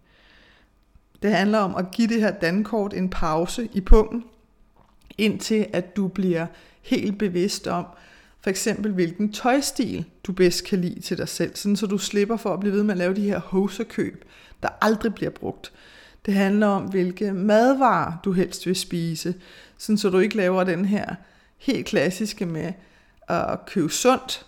Det 1.21 1.31
handler 1.31 1.59
om 1.59 1.75
at 1.75 1.91
give 1.91 2.07
det 2.07 2.21
her 2.21 2.31
dankort 2.31 2.93
en 2.93 3.09
pause 3.09 3.69
i 3.73 3.81
pungen, 3.81 4.23
indtil 5.17 5.67
at 5.73 5.95
du 5.95 6.07
bliver 6.07 6.45
helt 6.81 7.19
bevidst 7.19 7.67
om, 7.67 7.85
for 8.41 8.49
eksempel 8.49 8.91
hvilken 8.91 9.33
tøjstil 9.33 10.05
du 10.23 10.31
bedst 10.31 10.65
kan 10.65 10.81
lide 10.81 11.01
til 11.01 11.17
dig 11.17 11.29
selv, 11.29 11.55
sådan 11.55 11.75
så 11.75 11.87
du 11.87 11.97
slipper 11.97 12.37
for 12.37 12.53
at 12.53 12.59
blive 12.59 12.73
ved 12.73 12.83
med 12.83 12.93
at 12.93 12.97
lave 12.97 13.15
de 13.15 13.21
her 13.21 13.39
hoserkøb, 13.39 14.25
der 14.63 14.69
aldrig 14.81 15.15
bliver 15.15 15.31
brugt. 15.31 15.73
Det 16.25 16.33
handler 16.33 16.67
om, 16.67 16.83
hvilke 16.83 17.33
madvarer 17.33 18.13
du 18.25 18.31
helst 18.31 18.65
vil 18.65 18.75
spise, 18.75 19.35
sådan 19.77 19.97
så 19.97 20.09
du 20.09 20.19
ikke 20.19 20.37
laver 20.37 20.63
den 20.63 20.85
her 20.85 21.15
helt 21.57 21.85
klassiske 21.85 22.45
med 22.45 22.73
at 23.27 23.65
købe 23.65 23.89
sundt, 23.89 24.45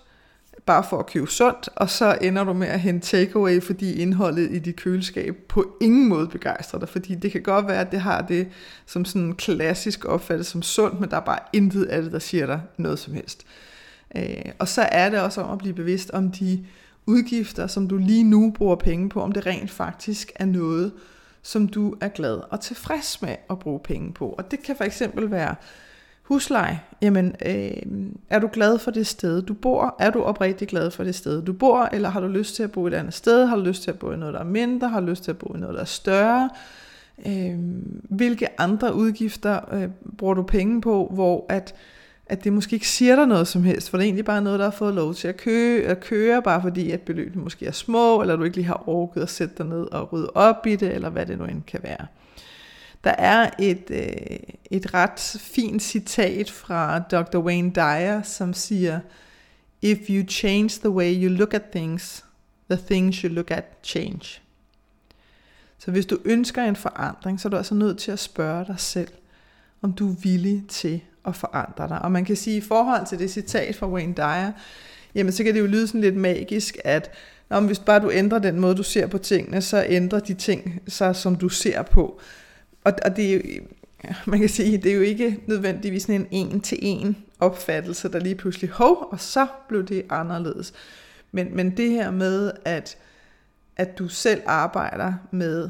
bare 0.70 0.84
for 0.84 1.00
at 1.00 1.06
købe 1.06 1.28
sundt, 1.28 1.70
og 1.76 1.90
så 1.90 2.18
ender 2.22 2.44
du 2.44 2.54
med 2.54 2.68
at 2.68 2.80
hente 2.80 3.08
takeaway, 3.08 3.62
fordi 3.62 4.02
indholdet 4.02 4.52
i 4.52 4.60
dit 4.60 4.76
køleskab 4.76 5.36
på 5.48 5.78
ingen 5.82 6.10
måde 6.10 6.28
begejstrer 6.28 6.80
dig, 6.80 6.90
fordi 6.90 7.16
det 7.16 7.32
kan 7.32 7.42
godt 7.42 7.68
være, 7.68 7.82
at 7.82 7.92
det 7.92 8.02
har 8.02 8.22
det 8.22 8.48
som 8.86 9.06
sådan 9.06 9.36
klassisk 9.36 10.06
opfattet 10.06 10.46
som 10.46 10.62
sundt, 10.62 11.00
men 11.00 11.10
der 11.10 11.18
er 11.18 11.26
bare 11.26 11.40
intet 11.54 11.86
af 11.86 12.02
det, 12.02 12.12
der 12.12 12.20
siger 12.20 12.46
dig 12.46 12.62
noget 12.78 13.00
som 13.00 13.14
helst. 13.14 13.46
Øh, 14.16 14.52
og 14.60 14.68
så 14.68 14.82
er 14.82 15.10
det 15.10 15.20
også 15.20 15.42
om 15.42 15.52
at 15.52 15.58
blive 15.58 15.74
bevidst 15.74 16.12
om 16.12 16.32
de 16.32 16.66
udgifter, 17.06 17.68
som 17.68 17.88
du 17.88 17.98
lige 17.98 18.24
nu 18.24 18.52
bruger 18.52 18.76
penge 18.76 19.10
på, 19.10 19.22
om 19.22 19.32
det 19.32 19.46
rent 19.46 19.72
faktisk 19.72 20.32
er 20.36 20.46
noget, 20.46 20.92
som 21.42 21.68
du 21.68 21.96
er 22.02 22.08
glad 22.08 22.40
og 22.50 22.62
tilfreds 22.62 23.22
med 23.22 23.36
at 23.50 23.60
bruge 23.60 23.80
penge 23.80 24.14
på. 24.14 24.30
Og 24.30 24.52
det 24.52 24.64
kan 24.64 24.76
for 24.76 24.84
eksempel 24.84 25.32
være 25.32 25.56
husleje. 26.30 26.80
Jamen, 27.02 27.36
øh, 27.46 27.72
er 28.30 28.40
du 28.40 28.50
glad 28.54 28.80
for 28.80 28.92
det 28.92 29.08
sted, 29.08 29.42
du 29.42 29.54
bor? 29.54 29.96
Er 30.00 30.10
du 30.10 30.22
oprigtig 30.22 30.68
glad 30.68 30.92
for 30.92 31.04
det 31.04 31.16
sted, 31.16 31.42
du 31.42 31.54
bor? 31.54 31.90
Eller 31.94 32.10
har 32.10 32.20
du 32.20 32.28
lyst 32.28 32.56
til 32.56 32.64
at 32.64 32.72
bo 32.72 32.88
et 32.88 32.94
andet 32.94 33.14
sted? 33.14 33.46
Har 33.46 33.56
du 33.56 33.62
lyst 33.62 33.84
til 33.84 33.92
at 33.92 34.00
bo 34.00 34.12
i 34.12 34.18
noget, 34.18 34.34
der 34.34 34.40
er 34.40 34.44
mindre? 34.44 34.90
Har 34.90 35.00
du 35.00 35.06
lyst 35.06 35.24
til 35.24 35.32
at 35.32 35.38
bo 35.38 35.54
i 35.56 35.60
noget, 35.60 35.76
der 35.76 35.82
er 35.82 35.86
større? 35.86 36.50
Øh, 37.26 37.56
hvilke 38.10 38.62
andre 38.62 38.96
udgifter 38.96 39.74
øh, 39.74 39.90
bruger 40.18 40.34
du 40.34 40.44
penge 40.44 40.82
på, 40.82 41.12
hvor 41.14 41.46
at, 41.50 41.76
at 42.26 42.44
det 42.44 42.54
måske 42.54 42.74
ikke 42.74 42.88
siger 42.88 43.16
dig 43.16 43.28
noget 43.28 43.48
som 43.48 43.64
helst, 43.64 43.90
for 43.90 43.98
det 43.98 44.04
er 44.04 44.08
egentlig 44.08 44.26
bare 44.26 44.42
noget, 44.42 44.60
der 44.60 44.66
har 44.66 44.72
fået 44.72 44.94
lov 44.94 45.14
til 45.14 45.28
at 45.28 45.38
køre, 45.38 45.82
at 45.82 46.00
køre 46.00 46.42
bare 46.42 46.62
fordi 46.62 46.92
at 46.92 47.02
beløbene 47.02 47.44
måske 47.44 47.66
er 47.66 47.72
små, 47.72 48.22
eller 48.22 48.36
du 48.36 48.44
ikke 48.44 48.58
lige 48.58 48.68
har 48.68 48.84
orket 48.88 49.22
at 49.22 49.30
sætte 49.30 49.56
dig 49.58 49.66
ned 49.66 49.92
og 49.92 50.14
rydde 50.14 50.30
op 50.36 50.68
i 50.68 50.76
det, 50.76 50.96
eller 50.96 51.10
hvad 51.10 51.26
det 51.26 51.38
nu 51.38 51.46
end 51.46 51.64
kan 51.64 51.80
være. 51.84 52.06
Der 53.04 53.12
er 53.12 53.50
et, 53.60 53.84
øh, 53.90 54.40
et 54.72 54.94
ret 54.94 55.20
fint 55.40 55.82
citat 55.82 56.52
fra 56.52 57.00
Dr. 57.00 57.38
Wayne 57.38 57.72
Dyer, 57.72 58.22
som 58.22 58.54
siger, 58.54 59.00
If 59.82 59.98
you 60.10 60.28
change 60.28 60.70
the 60.80 60.90
way 60.90 61.24
you 61.24 61.30
look 61.30 61.54
at 61.54 61.64
things, 61.64 62.26
the 62.72 62.80
things 62.86 63.18
you 63.18 63.30
look 63.30 63.52
at 63.52 63.66
change. 63.84 64.42
Så 65.78 65.92
hvis 65.92 66.06
du 66.06 66.18
ønsker 66.26 66.64
en 66.64 66.76
forandring, 66.76 67.40
så 67.40 67.48
er 67.48 67.50
du 67.50 67.58
altså 67.58 67.76
nødt 67.76 67.98
til 67.98 68.12
at 68.12 68.20
spørge 68.20 68.66
dig 68.66 68.80
selv, 68.80 69.10
om 69.82 69.94
du 69.94 70.12
er 70.12 70.16
villig 70.24 70.64
til 70.68 71.02
at 71.26 71.36
forandre 71.36 71.88
dig. 71.88 72.02
Og 72.02 72.12
man 72.12 72.26
kan 72.26 72.36
sige, 72.36 72.58
i 72.58 72.62
forhold 72.62 73.08
til 73.08 73.20
det 73.20 73.32
citat 73.32 73.76
fra 73.76 73.90
Wayne 73.90 74.14
Dyer, 74.14 74.52
jamen 75.16 75.34
så 75.34 75.44
kan 75.44 75.54
det 75.54 75.60
jo 75.60 75.66
lyde 75.66 75.88
sådan 75.88 76.02
lidt 76.02 76.16
magisk, 76.16 76.78
at 76.84 77.12
om 77.50 77.66
hvis 77.66 77.80
bare 77.80 78.00
du 78.00 78.12
ændrer 78.12 78.40
den 78.40 78.60
måde, 78.60 78.76
du 78.76 78.84
ser 78.84 79.08
på 79.08 79.18
tingene, 79.18 79.62
så 79.62 79.86
ændrer 79.90 80.20
de 80.20 80.34
ting 80.34 80.82
sig, 80.88 81.16
som 81.16 81.36
du 81.36 81.50
ser 81.50 81.82
på. 81.82 82.22
Og, 82.84 82.94
og 83.06 83.16
det 83.16 83.30
er 83.30 83.34
jo, 83.34 83.62
man 84.26 84.40
kan 84.40 84.50
sige, 84.50 84.78
det 84.78 84.92
er 84.92 84.96
jo 84.96 85.02
ikke 85.02 85.40
nødvendigvis 85.48 86.02
sådan 86.02 86.28
en 86.32 86.48
en-til-en 86.48 87.18
opfattelse, 87.40 88.12
der 88.12 88.20
lige 88.20 88.36
pludselig, 88.36 88.70
hov, 88.70 89.08
og 89.12 89.20
så 89.20 89.48
blev 89.68 89.86
det 89.86 90.06
anderledes. 90.10 90.74
Men, 91.32 91.56
men 91.56 91.78
det 91.78 91.92
her 91.92 92.12
med, 92.12 92.52
at, 92.66 92.98
at 93.76 93.98
du 93.98 94.08
selv 94.08 94.42
arbejder 94.46 95.14
med 95.32 95.70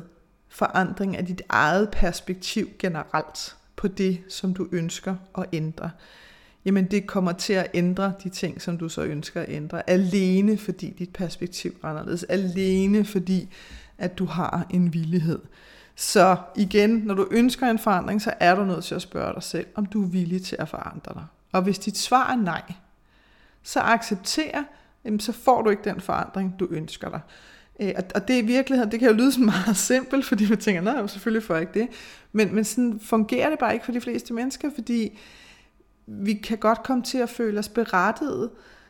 forandring 0.49 1.17
af 1.17 1.25
dit 1.25 1.41
eget 1.49 1.89
perspektiv 1.91 2.69
generelt 2.79 3.55
på 3.75 3.87
det, 3.87 4.21
som 4.29 4.53
du 4.53 4.67
ønsker 4.71 5.15
at 5.37 5.45
ændre, 5.53 5.91
jamen 6.65 6.85
det 6.85 7.07
kommer 7.07 7.31
til 7.31 7.53
at 7.53 7.67
ændre 7.73 8.13
de 8.23 8.29
ting, 8.29 8.61
som 8.61 8.77
du 8.77 8.89
så 8.89 9.03
ønsker 9.03 9.41
at 9.41 9.49
ændre, 9.49 9.89
alene 9.89 10.57
fordi 10.57 10.89
dit 10.99 11.13
perspektiv 11.13 11.75
er 11.83 11.87
anderledes, 11.87 12.23
alene 12.23 13.05
fordi, 13.05 13.49
at 13.97 14.17
du 14.17 14.25
har 14.25 14.65
en 14.69 14.93
villighed. 14.93 15.39
Så 15.99 16.37
igen, 16.55 16.89
når 16.89 17.13
du 17.13 17.27
ønsker 17.31 17.67
en 17.67 17.79
forandring, 17.79 18.21
så 18.21 18.33
er 18.39 18.55
du 18.55 18.65
nødt 18.65 18.83
til 18.83 18.95
at 18.95 19.01
spørge 19.01 19.33
dig 19.33 19.43
selv, 19.43 19.67
om 19.75 19.85
du 19.85 20.03
er 20.03 20.07
villig 20.07 20.43
til 20.43 20.55
at 20.59 20.69
forandre 20.69 21.13
dig. 21.13 21.25
Og 21.51 21.61
hvis 21.61 21.79
dit 21.79 21.97
svar 21.97 22.31
er 22.31 22.35
nej, 22.35 22.61
så 23.63 23.79
accepter, 23.79 24.63
jamen, 25.05 25.19
så 25.19 25.31
får 25.31 25.61
du 25.61 25.69
ikke 25.69 25.83
den 25.83 26.01
forandring, 26.01 26.55
du 26.59 26.67
ønsker 26.71 27.09
dig. 27.09 27.19
Øh, 27.79 27.93
og 28.15 28.27
det 28.27 28.43
i 28.43 28.45
virkeligheden, 28.45 28.91
det 28.91 28.99
kan 28.99 29.09
jo 29.09 29.15
lyde 29.15 29.31
så 29.31 29.39
meget 29.65 29.77
simpelt, 29.77 30.25
fordi 30.25 30.49
man 30.49 30.57
tænker, 30.57 30.81
nej, 30.81 31.07
selvfølgelig 31.07 31.43
får 31.43 31.53
jeg 31.53 31.61
ikke 31.61 31.79
det. 31.79 31.87
Men, 32.31 32.55
men 32.55 32.63
sådan 32.63 32.99
fungerer 33.03 33.49
det 33.49 33.59
bare 33.59 33.73
ikke 33.73 33.85
for 33.85 33.91
de 33.91 34.01
fleste 34.01 34.33
mennesker, 34.33 34.69
fordi 34.75 35.19
vi 36.07 36.33
kan 36.33 36.57
godt 36.57 36.83
komme 36.83 37.03
til 37.03 37.17
at 37.17 37.29
føle 37.29 37.59
os 37.59 37.69
berettiget 37.69 38.49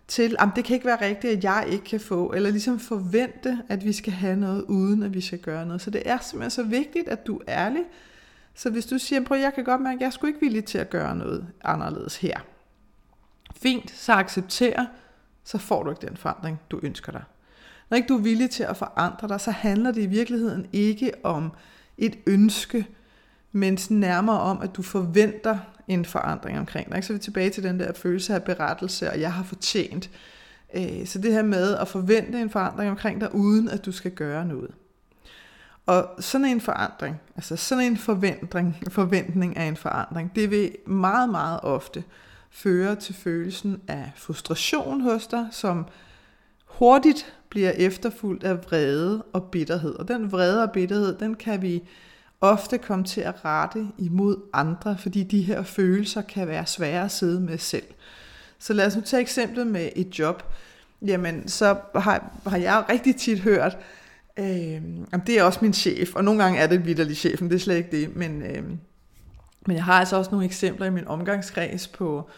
til, 0.09 0.35
at 0.39 0.49
det 0.55 0.65
kan 0.65 0.73
ikke 0.73 0.85
være 0.85 1.01
rigtigt, 1.01 1.33
at 1.33 1.43
jeg 1.43 1.65
ikke 1.69 1.83
kan 1.83 1.99
få, 1.99 2.31
eller 2.35 2.49
ligesom 2.49 2.79
forvente, 2.79 3.59
at 3.69 3.85
vi 3.85 3.93
skal 3.93 4.13
have 4.13 4.35
noget, 4.35 4.61
uden 4.61 5.03
at 5.03 5.13
vi 5.13 5.21
skal 5.21 5.39
gøre 5.39 5.65
noget. 5.65 5.81
Så 5.81 5.89
det 5.89 6.01
er 6.05 6.17
simpelthen 6.21 6.51
så 6.51 6.63
vigtigt, 6.63 7.07
at 7.07 7.27
du 7.27 7.41
er 7.47 7.65
ærlig. 7.65 7.83
Så 8.53 8.69
hvis 8.69 8.85
du 8.85 8.97
siger, 8.97 9.23
prøv, 9.23 9.37
jeg 9.37 9.53
kan 9.53 9.63
godt 9.63 9.81
mærke, 9.81 9.95
at 9.95 10.01
jeg 10.01 10.13
skulle 10.13 10.29
ikke 10.29 10.45
villig 10.45 10.65
til 10.65 10.77
at 10.77 10.89
gøre 10.89 11.15
noget 11.15 11.47
anderledes 11.63 12.17
her. 12.17 12.39
Fint, 13.55 13.91
så 13.91 14.13
accepterer, 14.13 14.85
så 15.43 15.57
får 15.57 15.83
du 15.83 15.89
ikke 15.89 16.07
den 16.07 16.17
forandring, 16.17 16.59
du 16.71 16.79
ønsker 16.83 17.11
dig. 17.11 17.23
Når 17.89 17.95
ikke 17.95 18.07
du 18.07 18.17
er 18.17 18.21
villig 18.21 18.49
til 18.49 18.63
at 18.63 18.77
forandre 18.77 19.27
dig, 19.27 19.41
så 19.41 19.51
handler 19.51 19.91
det 19.91 20.01
i 20.01 20.05
virkeligheden 20.05 20.67
ikke 20.73 21.11
om 21.23 21.51
et 21.97 22.17
ønske, 22.27 22.87
men 23.51 23.77
nærmere 23.89 24.39
om, 24.39 24.61
at 24.61 24.75
du 24.75 24.81
forventer 24.81 25.57
en 25.89 26.05
forandring 26.05 26.59
omkring 26.59 26.91
dig. 26.91 27.03
Så 27.03 27.13
er 27.13 27.17
vi 27.17 27.23
tilbage 27.23 27.49
til 27.49 27.63
den 27.63 27.79
der 27.79 27.93
følelse 27.93 28.33
af 28.33 28.43
berettelse, 28.43 29.11
og 29.11 29.19
jeg 29.19 29.33
har 29.33 29.43
fortjent. 29.43 30.09
Øh, 30.75 31.05
så 31.05 31.19
det 31.19 31.33
her 31.33 31.43
med 31.43 31.75
at 31.77 31.87
forvente 31.87 32.41
en 32.41 32.49
forandring 32.49 32.89
omkring 32.89 33.21
dig, 33.21 33.35
uden 33.35 33.69
at 33.69 33.85
du 33.85 33.91
skal 33.91 34.11
gøre 34.11 34.45
noget. 34.45 34.71
Og 35.85 36.09
sådan 36.19 36.45
en 36.45 36.61
forandring, 36.61 37.21
altså 37.35 37.55
sådan 37.55 37.83
en 37.83 37.97
forventning, 37.97 38.75
forventning 38.89 39.57
af 39.57 39.63
en 39.63 39.75
forandring, 39.75 40.35
det 40.35 40.51
vil 40.51 40.75
meget, 40.85 41.29
meget 41.29 41.59
ofte 41.63 42.03
føre 42.49 42.95
til 42.95 43.15
følelsen 43.15 43.81
af 43.87 44.11
frustration 44.15 45.01
hos 45.01 45.27
dig, 45.27 45.47
som 45.51 45.85
hurtigt 46.65 47.33
bliver 47.49 47.71
efterfulgt 47.71 48.43
af 48.43 48.57
vrede 48.65 49.23
og 49.33 49.43
bitterhed. 49.43 49.95
Og 49.95 50.07
den 50.07 50.31
vrede 50.31 50.63
og 50.63 50.71
bitterhed, 50.71 51.17
den 51.17 51.35
kan 51.35 51.61
vi 51.61 51.83
ofte 52.41 52.77
komme 52.77 53.05
til 53.05 53.21
at 53.21 53.45
rette 53.45 53.87
imod 53.97 54.37
andre, 54.53 54.97
fordi 54.99 55.23
de 55.23 55.41
her 55.41 55.63
følelser 55.63 56.21
kan 56.21 56.47
være 56.47 56.65
svære 56.65 57.05
at 57.05 57.11
sidde 57.11 57.41
med 57.41 57.57
selv. 57.57 57.85
Så 58.59 58.73
lad 58.73 58.85
os 58.85 58.95
nu 58.95 59.01
tage 59.01 59.21
eksemplet 59.21 59.67
med 59.67 59.89
et 59.95 60.19
job. 60.19 60.43
Jamen, 61.01 61.47
så 61.47 61.77
har, 61.95 62.31
har 62.47 62.57
jeg 62.57 62.83
rigtig 62.89 63.15
tit 63.15 63.39
hørt, 63.39 63.77
øh, 64.39 64.47
jamen, 64.73 65.21
det 65.27 65.39
er 65.39 65.43
også 65.43 65.59
min 65.61 65.73
chef, 65.73 66.15
og 66.15 66.23
nogle 66.23 66.43
gange 66.43 66.59
er 66.59 66.67
det 66.67 66.85
vidderlig 66.85 67.17
chefen, 67.17 67.49
det 67.49 67.55
er 67.55 67.59
slet 67.59 67.75
ikke 67.75 68.01
det, 68.01 68.15
men, 68.15 68.41
øh, 68.41 68.63
men 69.67 69.75
jeg 69.75 69.83
har 69.83 69.93
altså 69.93 70.15
også 70.15 70.31
nogle 70.31 70.45
eksempler 70.45 70.85
i 70.85 70.89
min 70.89 71.07
omgangskreds 71.07 71.87
på, 71.87 72.29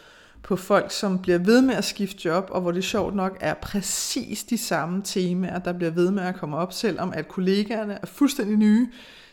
på 0.44 0.56
folk, 0.56 0.92
som 0.92 1.20
bliver 1.20 1.38
ved 1.38 1.62
med 1.62 1.76
at 1.76 1.84
skifte 1.84 2.26
job, 2.26 2.48
og 2.50 2.62
hvor 2.62 2.72
det 2.72 2.84
sjovt 2.84 3.16
nok 3.16 3.38
er 3.40 3.54
præcis 3.54 4.44
de 4.44 4.58
samme 4.58 5.02
temaer, 5.04 5.60
der 5.60 5.74
bliver 5.74 5.92
ved 5.92 6.12
med 6.12 6.24
at 6.24 6.36
komme 6.36 6.58
op, 6.58 6.74
selvom 6.74 7.14
at 7.16 7.28
kollegaerne 7.28 7.94
er 8.02 8.06
fuldstændig 8.06 8.58
nye, 8.58 8.88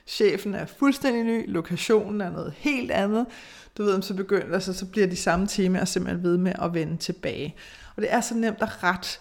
chefen 0.09 0.55
er 0.55 0.67
fuldstændig 0.67 1.25
ny, 1.25 1.53
lokationen 1.53 2.21
er 2.21 2.31
noget 2.31 2.53
helt 2.57 2.91
andet. 2.91 3.27
Du 3.79 3.83
ved, 3.83 4.03
så 4.03 4.15
begynder 4.15 4.55
altså, 4.55 4.73
så 4.73 4.87
bliver 4.87 5.07
de 5.07 5.17
samme 5.17 5.47
temaer 5.47 5.85
simpelthen 5.85 6.25
ved 6.25 6.37
med 6.37 6.53
at 6.63 6.75
vende 6.75 6.97
tilbage. 6.97 7.55
Og 7.97 8.03
det 8.03 8.13
er 8.13 8.21
så 8.21 8.35
nemt 8.35 8.63
at 8.63 8.83
ret 8.83 9.21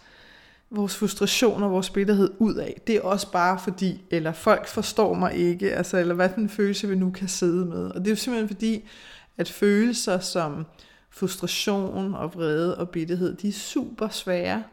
vores 0.69 0.95
frustration 0.95 1.63
og 1.63 1.71
vores 1.71 1.89
bitterhed 1.89 2.29
ud 2.39 2.55
af. 2.55 2.81
Det 2.87 2.95
er 2.95 3.01
også 3.01 3.31
bare 3.31 3.59
fordi, 3.59 4.01
eller 4.11 4.31
folk 4.31 4.67
forstår 4.67 5.13
mig 5.13 5.33
ikke, 5.33 5.73
altså, 5.73 5.97
eller 5.97 6.15
hvad 6.15 6.29
den 6.35 6.49
følelse 6.49 6.87
vi 6.87 6.95
nu 6.95 7.11
kan 7.11 7.27
sidde 7.27 7.65
med. 7.65 7.85
Og 7.85 7.99
det 7.99 8.07
er 8.07 8.11
jo 8.11 8.15
simpelthen 8.15 8.49
fordi, 8.49 8.89
at 9.37 9.49
følelser 9.49 10.19
som 10.19 10.65
frustration 11.09 12.13
og 12.13 12.35
vrede 12.35 12.77
og 12.77 12.89
bitterhed, 12.89 13.35
de 13.35 13.47
er 13.47 13.53
super 13.53 14.07
svære 14.07 14.63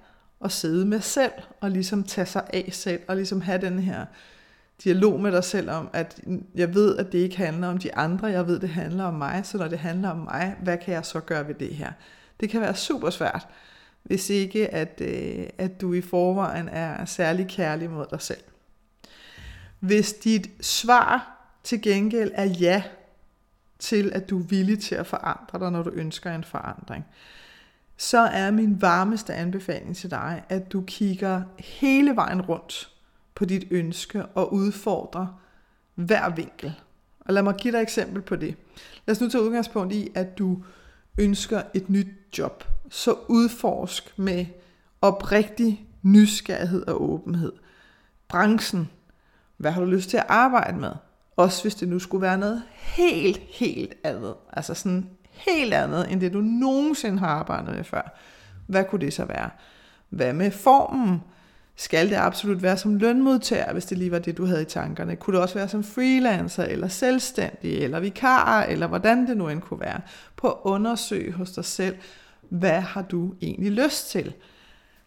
at 0.45 0.53
sidde 0.53 0.85
med 0.85 1.01
selv, 1.01 1.33
og 1.61 1.71
ligesom 1.71 2.03
tage 2.03 2.27
sig 2.27 2.47
af 2.53 2.69
selv, 2.73 3.01
og 3.09 3.17
ligesom 3.17 3.41
have 3.41 3.61
den 3.61 3.79
her 3.79 4.05
dialog 4.85 5.21
med 5.21 5.33
dig 5.33 5.45
selv 5.45 5.71
om, 5.71 5.91
at 5.93 6.21
jeg 6.55 6.75
ved, 6.75 6.97
at 6.97 7.13
det 7.13 7.19
ikke 7.19 7.37
handler 7.37 7.69
om 7.69 7.79
de 7.79 7.95
andre, 7.95 8.27
jeg 8.27 8.47
ved, 8.47 8.61
det 8.61 8.69
handler 8.69 9.05
om 9.05 9.15
mig, 9.15 9.47
så 9.47 9.59
når 9.59 9.69
det 9.69 9.79
handler 9.79 10.11
om 10.11 10.17
mig, 10.17 10.57
hvad 10.63 10.79
kan 10.79 10.95
jeg 10.95 11.05
så 11.05 11.21
gøre 11.21 11.49
ved 11.49 11.55
det 11.55 11.75
her? 11.75 11.93
Det 12.41 12.51
kan 12.51 12.61
være 12.61 12.75
super 12.75 13.11
svært, 13.11 13.47
hvis 14.03 14.31
ikke 14.31 14.75
at, 14.75 15.01
øh, 15.01 15.47
at 15.59 15.81
du 15.81 15.93
i 15.93 16.01
forvejen 16.01 16.69
er 16.69 17.05
særlig 17.05 17.49
kærlig 17.49 17.91
mod 17.91 18.07
dig 18.11 18.21
selv. 18.21 18.43
Hvis 19.81 20.13
dit 20.13 20.51
svar 20.61 21.31
til 21.65 21.83
gengæld 21.83 22.31
er 22.35 22.45
ja 22.45 22.83
til, 23.79 24.13
at 24.15 24.31
du 24.31 24.39
er 24.39 24.45
villig 24.45 24.79
til 24.79 24.95
at 24.95 25.07
forandre 25.07 25.59
dig, 25.59 25.71
når 25.71 25.83
du 25.83 25.91
ønsker 25.91 26.35
en 26.35 26.45
forandring, 26.45 27.05
så 27.97 28.19
er 28.19 28.51
min 28.51 28.83
varmeste 28.83 29.35
anbefaling 29.35 29.97
til 29.97 30.11
dig, 30.11 30.43
at 30.49 30.73
du 30.73 30.85
kigger 30.87 31.43
hele 31.59 32.17
vejen 32.17 32.43
rundt 32.43 32.94
på 33.35 33.45
dit 33.45 33.65
ønske 33.71 34.27
og 34.27 34.53
udfordre 34.55 35.35
hver 35.95 36.29
vinkel. 36.29 36.75
Og 37.21 37.35
lad 37.35 37.43
mig 37.43 37.55
give 37.55 37.73
dig 37.73 37.79
et 37.79 37.83
eksempel 37.83 38.23
på 38.23 38.37
det. 38.37 38.57
Lad 39.07 39.17
os 39.17 39.21
nu 39.21 39.29
tage 39.29 39.45
udgangspunkt 39.45 39.93
i, 39.93 40.09
at 40.15 40.39
du 40.39 40.63
ønsker 41.19 41.63
et 41.75 41.91
nyt 41.91 42.09
job. 42.39 42.65
Så 42.91 43.17
udforsk 43.29 44.19
med 44.19 44.47
oprigtig 45.01 45.89
nysgerrighed 46.03 46.87
og 46.87 47.11
åbenhed. 47.11 47.53
Branchen. 48.29 48.91
Hvad 49.57 49.71
har 49.71 49.81
du 49.81 49.87
lyst 49.87 50.11
til 50.11 50.17
at 50.17 50.27
arbejde 50.29 50.79
med? 50.79 50.93
Også 51.37 51.63
hvis 51.63 51.75
det 51.75 51.89
nu 51.89 51.99
skulle 51.99 52.23
være 52.23 52.39
noget 52.39 52.63
helt, 52.77 53.39
helt 53.39 53.95
andet. 54.05 54.35
Altså 54.53 54.75
sådan 54.75 55.11
helt 55.31 55.75
andet, 55.75 56.13
end 56.13 56.21
det 56.21 56.33
du 56.33 56.41
nogensinde 56.41 57.19
har 57.19 57.29
arbejdet 57.29 57.75
med 57.75 57.85
før. 57.85 58.19
Hvad 58.67 58.85
kunne 58.85 59.01
det 59.01 59.13
så 59.13 59.25
være? 59.25 59.51
Hvad 60.09 60.33
med 60.33 60.51
formen? 60.51 61.21
Skal 61.77 62.11
det 62.11 62.17
absolut 62.17 62.63
være 62.63 62.77
som 62.77 62.97
lønmodtager, 62.97 63.73
hvis 63.73 63.85
det 63.85 63.99
lige 63.99 64.11
var 64.11 64.19
det, 64.19 64.37
du 64.37 64.47
havde 64.47 64.63
i 64.63 64.65
tankerne? 64.65 65.17
Kunne 65.17 65.35
det 65.35 65.43
også 65.43 65.55
være 65.55 65.69
som 65.69 65.85
freelancer, 65.85 66.65
eller 66.65 66.89
selvstændig, 66.89 67.79
eller 67.79 68.01
vikar, 68.01 68.63
eller 68.63 68.87
hvordan 68.87 69.27
det 69.27 69.37
nu 69.37 69.49
end 69.49 69.61
kunne 69.61 69.81
være? 69.81 70.01
På 70.37 70.49
at 70.49 70.57
undersøge 70.63 71.33
hos 71.33 71.51
dig 71.51 71.65
selv, 71.65 71.97
hvad 72.49 72.81
har 72.81 73.03
du 73.03 73.35
egentlig 73.43 73.73
lyst 73.73 74.11
til? 74.11 74.35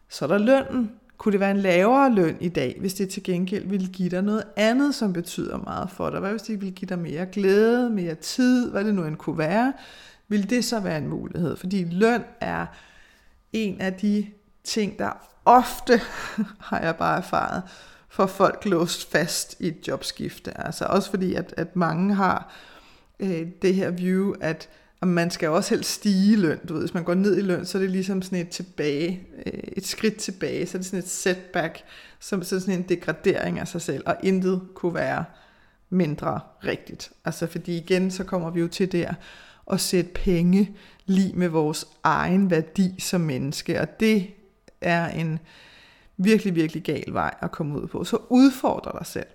Så 0.10 0.26
er 0.26 0.30
der 0.30 0.38
lønnen. 0.38 0.92
Kunne 1.18 1.32
det 1.32 1.40
være 1.40 1.52
en 1.52 1.58
lavere 1.58 2.14
løn 2.14 2.38
i 2.40 2.50
dag, 2.50 2.78
hvis 2.80 2.94
det 2.94 3.10
til 3.10 3.24
gengæld 3.24 3.68
ville 3.68 3.88
give 3.88 4.10
dig 4.10 4.22
noget 4.22 4.44
andet, 4.56 4.96
som 4.96 5.14
betyder 5.14 5.58
meget 5.58 5.90
for 5.90 6.10
dig? 6.10 6.20
Hvad 6.20 6.32
hvis 6.32 6.42
det 6.42 6.62
ville 6.62 6.76
give 6.76 6.90
dig 6.90 7.00
mere 7.00 7.26
glæde, 7.26 7.90
mere 7.90 8.16
tid, 8.16 8.72
hvad 8.72 8.84
det 8.84 8.96
nu 8.96 9.06
end 9.06 9.16
kunne 9.16 9.38
være? 9.38 9.74
Vil 10.28 10.50
det 10.50 10.66
så 10.66 10.80
være 10.80 10.98
en 10.98 11.08
mulighed? 11.08 11.56
Fordi 11.56 11.84
løn 11.84 12.24
er 12.42 12.66
en 13.54 13.82
af 13.82 13.94
de 13.94 14.28
ting, 14.64 15.00
der 15.00 15.37
ofte, 15.48 16.02
har 16.70 16.80
jeg 16.80 16.96
bare 16.96 17.18
erfaret, 17.18 17.64
for 18.10 18.26
folk 18.26 18.66
låst 18.66 19.12
fast 19.12 19.56
i 19.60 19.68
et 19.68 19.88
jobskifte. 19.88 20.62
Altså 20.66 20.86
også 20.86 21.10
fordi, 21.10 21.34
at, 21.34 21.54
at 21.58 21.76
mange 21.76 22.16
har 22.16 22.54
øh, 23.20 23.48
det 23.62 23.76
her 23.76 23.92
view, 23.92 24.34
at 24.42 24.70
og 25.02 25.08
man 25.08 25.32
skal 25.32 25.50
også 25.50 25.76
helst 25.76 25.90
stige 25.90 26.34
i 26.34 26.36
løn. 26.36 26.60
Du 26.68 26.74
ved, 26.74 26.82
hvis 26.82 26.94
man 26.94 27.04
går 27.04 27.14
ned 27.14 27.38
i 27.38 27.42
løn, 27.42 27.66
så 27.66 27.78
er 27.78 27.82
det 27.82 27.92
ligesom 27.92 28.22
sådan 28.22 28.40
et 28.40 28.50
tilbage, 28.50 29.28
øh, 29.46 29.64
et 29.78 29.86
skridt 29.86 30.18
tilbage, 30.18 30.66
så 30.66 30.78
er 30.78 30.80
det 30.80 30.86
sådan 30.86 31.00
et 31.00 31.10
setback, 31.10 31.84
som 32.20 32.44
så 32.44 32.60
sådan 32.60 32.74
en 32.74 32.86
degradering 32.90 33.60
af 33.60 33.68
sig 33.68 33.82
selv, 33.82 34.04
og 34.06 34.16
intet 34.24 34.62
kunne 34.74 34.94
være 34.94 35.26
mindre 35.90 36.40
rigtigt. 36.64 37.12
Altså 37.26 37.48
fordi 37.48 37.78
igen, 37.78 38.12
så 38.12 38.24
kommer 38.24 38.50
vi 38.50 38.60
jo 38.60 38.68
til 38.68 38.92
der 38.92 39.14
at 39.72 39.82
sætte 39.82 40.12
penge 40.14 40.76
lige 41.06 41.34
med 41.36 41.48
vores 41.48 41.88
egen 42.04 42.50
værdi 42.50 42.96
som 43.00 43.22
menneske, 43.22 43.82
og 43.82 44.00
det 44.00 44.28
er 44.88 45.08
en 45.08 45.40
virkelig, 46.18 46.56
virkelig 46.56 46.84
gal 46.84 47.14
vej 47.14 47.34
at 47.42 47.52
komme 47.52 47.82
ud 47.82 47.88
på. 47.88 48.04
Så 48.04 48.18
udfordre 48.30 48.92
dig 49.00 49.06
selv. 49.06 49.26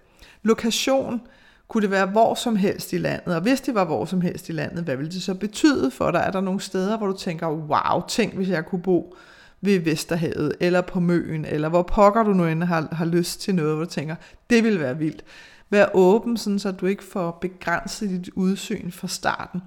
Lokation, 0.43 1.21
kunne 1.69 1.83
det 1.83 1.91
være 1.91 2.07
hvor 2.07 2.35
som 2.35 2.57
helst 2.57 2.93
i 2.93 2.99
landet? 2.99 3.35
Og 3.35 3.43
hvis 3.43 3.61
det 3.61 3.75
var 3.75 3.85
hvor 3.85 4.05
som 4.05 4.21
helst 4.21 4.49
i 4.49 4.53
landet, 4.53 4.85
hvad 4.85 4.97
ville 4.97 5.13
det 5.13 5.23
så 5.23 5.35
betyde 5.35 5.91
for 5.91 6.11
dig? 6.11 6.19
Er 6.19 6.31
der 6.31 6.41
nogle 6.41 6.61
steder, 6.61 6.99
hvor 6.99 7.07
du 7.07 7.17
tænker, 7.17 7.49
wow, 7.49 8.07
tænk 8.09 8.35
hvis 8.35 8.49
jeg 8.49 8.67
kunne 8.67 8.83
bo 8.83 9.17
ved 9.61 9.79
Vesterhavet, 9.79 10.55
eller 10.61 10.81
på 10.81 11.01
Møen, 11.01 11.45
eller 11.45 11.69
hvor 11.69 11.83
pokker 11.83 12.23
du 12.23 12.33
nu 12.33 12.47
end 12.47 12.63
har, 12.63 12.89
har 12.93 13.05
lyst 13.05 13.41
til 13.41 13.55
noget, 13.55 13.75
hvor 13.75 13.85
du 13.85 13.91
tænker, 13.91 14.15
det 14.51 14.65
vil 14.65 14.81
være 14.81 14.99
vildt. 14.99 15.25
Vær 15.71 15.87
åben, 15.95 16.37
sådan 16.37 16.59
så 16.59 16.73
du 16.73 16.87
ikke 16.87 17.05
får 17.05 17.39
begrænset 17.41 18.11
dit 18.11 18.31
udsyn 18.35 18.91
fra 18.91 19.09
starten. 19.09 19.63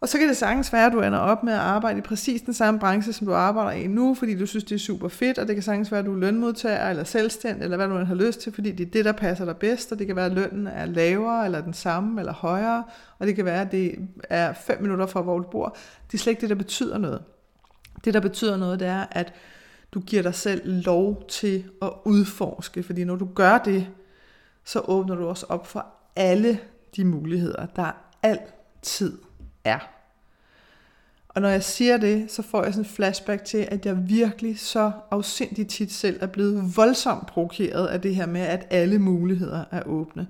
Og 0.00 0.08
så 0.08 0.18
kan 0.18 0.28
det 0.28 0.36
sagtens 0.36 0.72
være, 0.72 0.86
at 0.86 0.92
du 0.92 1.00
ender 1.00 1.18
op 1.18 1.42
med 1.42 1.52
at 1.52 1.58
arbejde 1.58 1.98
i 1.98 2.02
præcis 2.02 2.42
den 2.42 2.54
samme 2.54 2.80
branche, 2.80 3.12
som 3.12 3.26
du 3.26 3.34
arbejder 3.34 3.70
i 3.70 3.86
nu, 3.86 4.14
fordi 4.14 4.38
du 4.38 4.46
synes, 4.46 4.64
det 4.64 4.74
er 4.74 4.78
super 4.78 5.08
fedt, 5.08 5.38
og 5.38 5.46
det 5.46 5.56
kan 5.56 5.62
sagtens 5.62 5.92
være, 5.92 5.98
at 5.98 6.06
du 6.06 6.14
er 6.14 6.18
lønmodtager 6.18 6.90
eller 6.90 7.04
selvstændig, 7.04 7.64
eller 7.64 7.76
hvad 7.76 7.88
du 7.88 8.04
har 8.04 8.14
lyst 8.14 8.40
til, 8.40 8.52
fordi 8.52 8.72
det 8.72 8.86
er 8.86 8.90
det, 8.90 9.04
der 9.04 9.12
passer 9.12 9.44
dig 9.44 9.56
bedst, 9.56 9.92
og 9.92 9.98
det 9.98 10.06
kan 10.06 10.16
være, 10.16 10.26
at 10.26 10.32
lønnen 10.32 10.66
er 10.66 10.86
lavere, 10.86 11.44
eller 11.44 11.60
den 11.60 11.72
samme, 11.72 12.20
eller 12.20 12.32
højere, 12.32 12.84
og 13.18 13.26
det 13.26 13.36
kan 13.36 13.44
være, 13.44 13.60
at 13.60 13.72
det 13.72 13.94
er 14.30 14.52
fem 14.52 14.82
minutter 14.82 15.06
fra, 15.06 15.22
hvor 15.22 15.38
du 15.38 15.48
bor. 15.50 15.76
Det 16.06 16.14
er 16.14 16.18
slet 16.18 16.30
ikke 16.30 16.40
det, 16.40 16.50
der 16.50 16.56
betyder 16.56 16.98
noget. 16.98 17.22
Det, 18.04 18.14
der 18.14 18.20
betyder 18.20 18.56
noget, 18.56 18.80
det 18.80 18.88
er, 18.88 19.04
at 19.10 19.32
du 19.92 20.00
giver 20.00 20.22
dig 20.22 20.34
selv 20.34 20.82
lov 20.84 21.26
til 21.28 21.64
at 21.82 21.90
udforske, 22.04 22.82
fordi 22.82 23.04
når 23.04 23.16
du 23.16 23.28
gør 23.34 23.58
det, 23.58 23.86
så 24.64 24.80
åbner 24.80 25.14
du 25.14 25.26
også 25.26 25.46
op 25.48 25.66
for 25.66 25.86
alle 26.16 26.58
de 26.96 27.04
muligheder, 27.04 27.66
der 27.66 27.90
altid 28.22 29.18
er. 29.64 29.78
Og 31.28 31.42
når 31.42 31.48
jeg 31.48 31.62
siger 31.62 31.96
det, 31.96 32.30
så 32.30 32.42
får 32.42 32.64
jeg 32.64 32.74
sådan 32.74 32.84
en 32.84 32.90
flashback 32.90 33.44
til, 33.44 33.68
at 33.70 33.86
jeg 33.86 34.08
virkelig 34.08 34.58
så 34.58 34.92
afsindigt 35.10 35.70
tit 35.70 35.92
selv 35.92 36.18
er 36.20 36.26
blevet 36.26 36.76
voldsomt 36.76 37.26
provokeret 37.26 37.86
af 37.86 38.00
det 38.00 38.14
her 38.14 38.26
med, 38.26 38.40
at 38.40 38.66
alle 38.70 38.98
muligheder 38.98 39.64
er 39.70 39.82
åbne. 39.86 40.26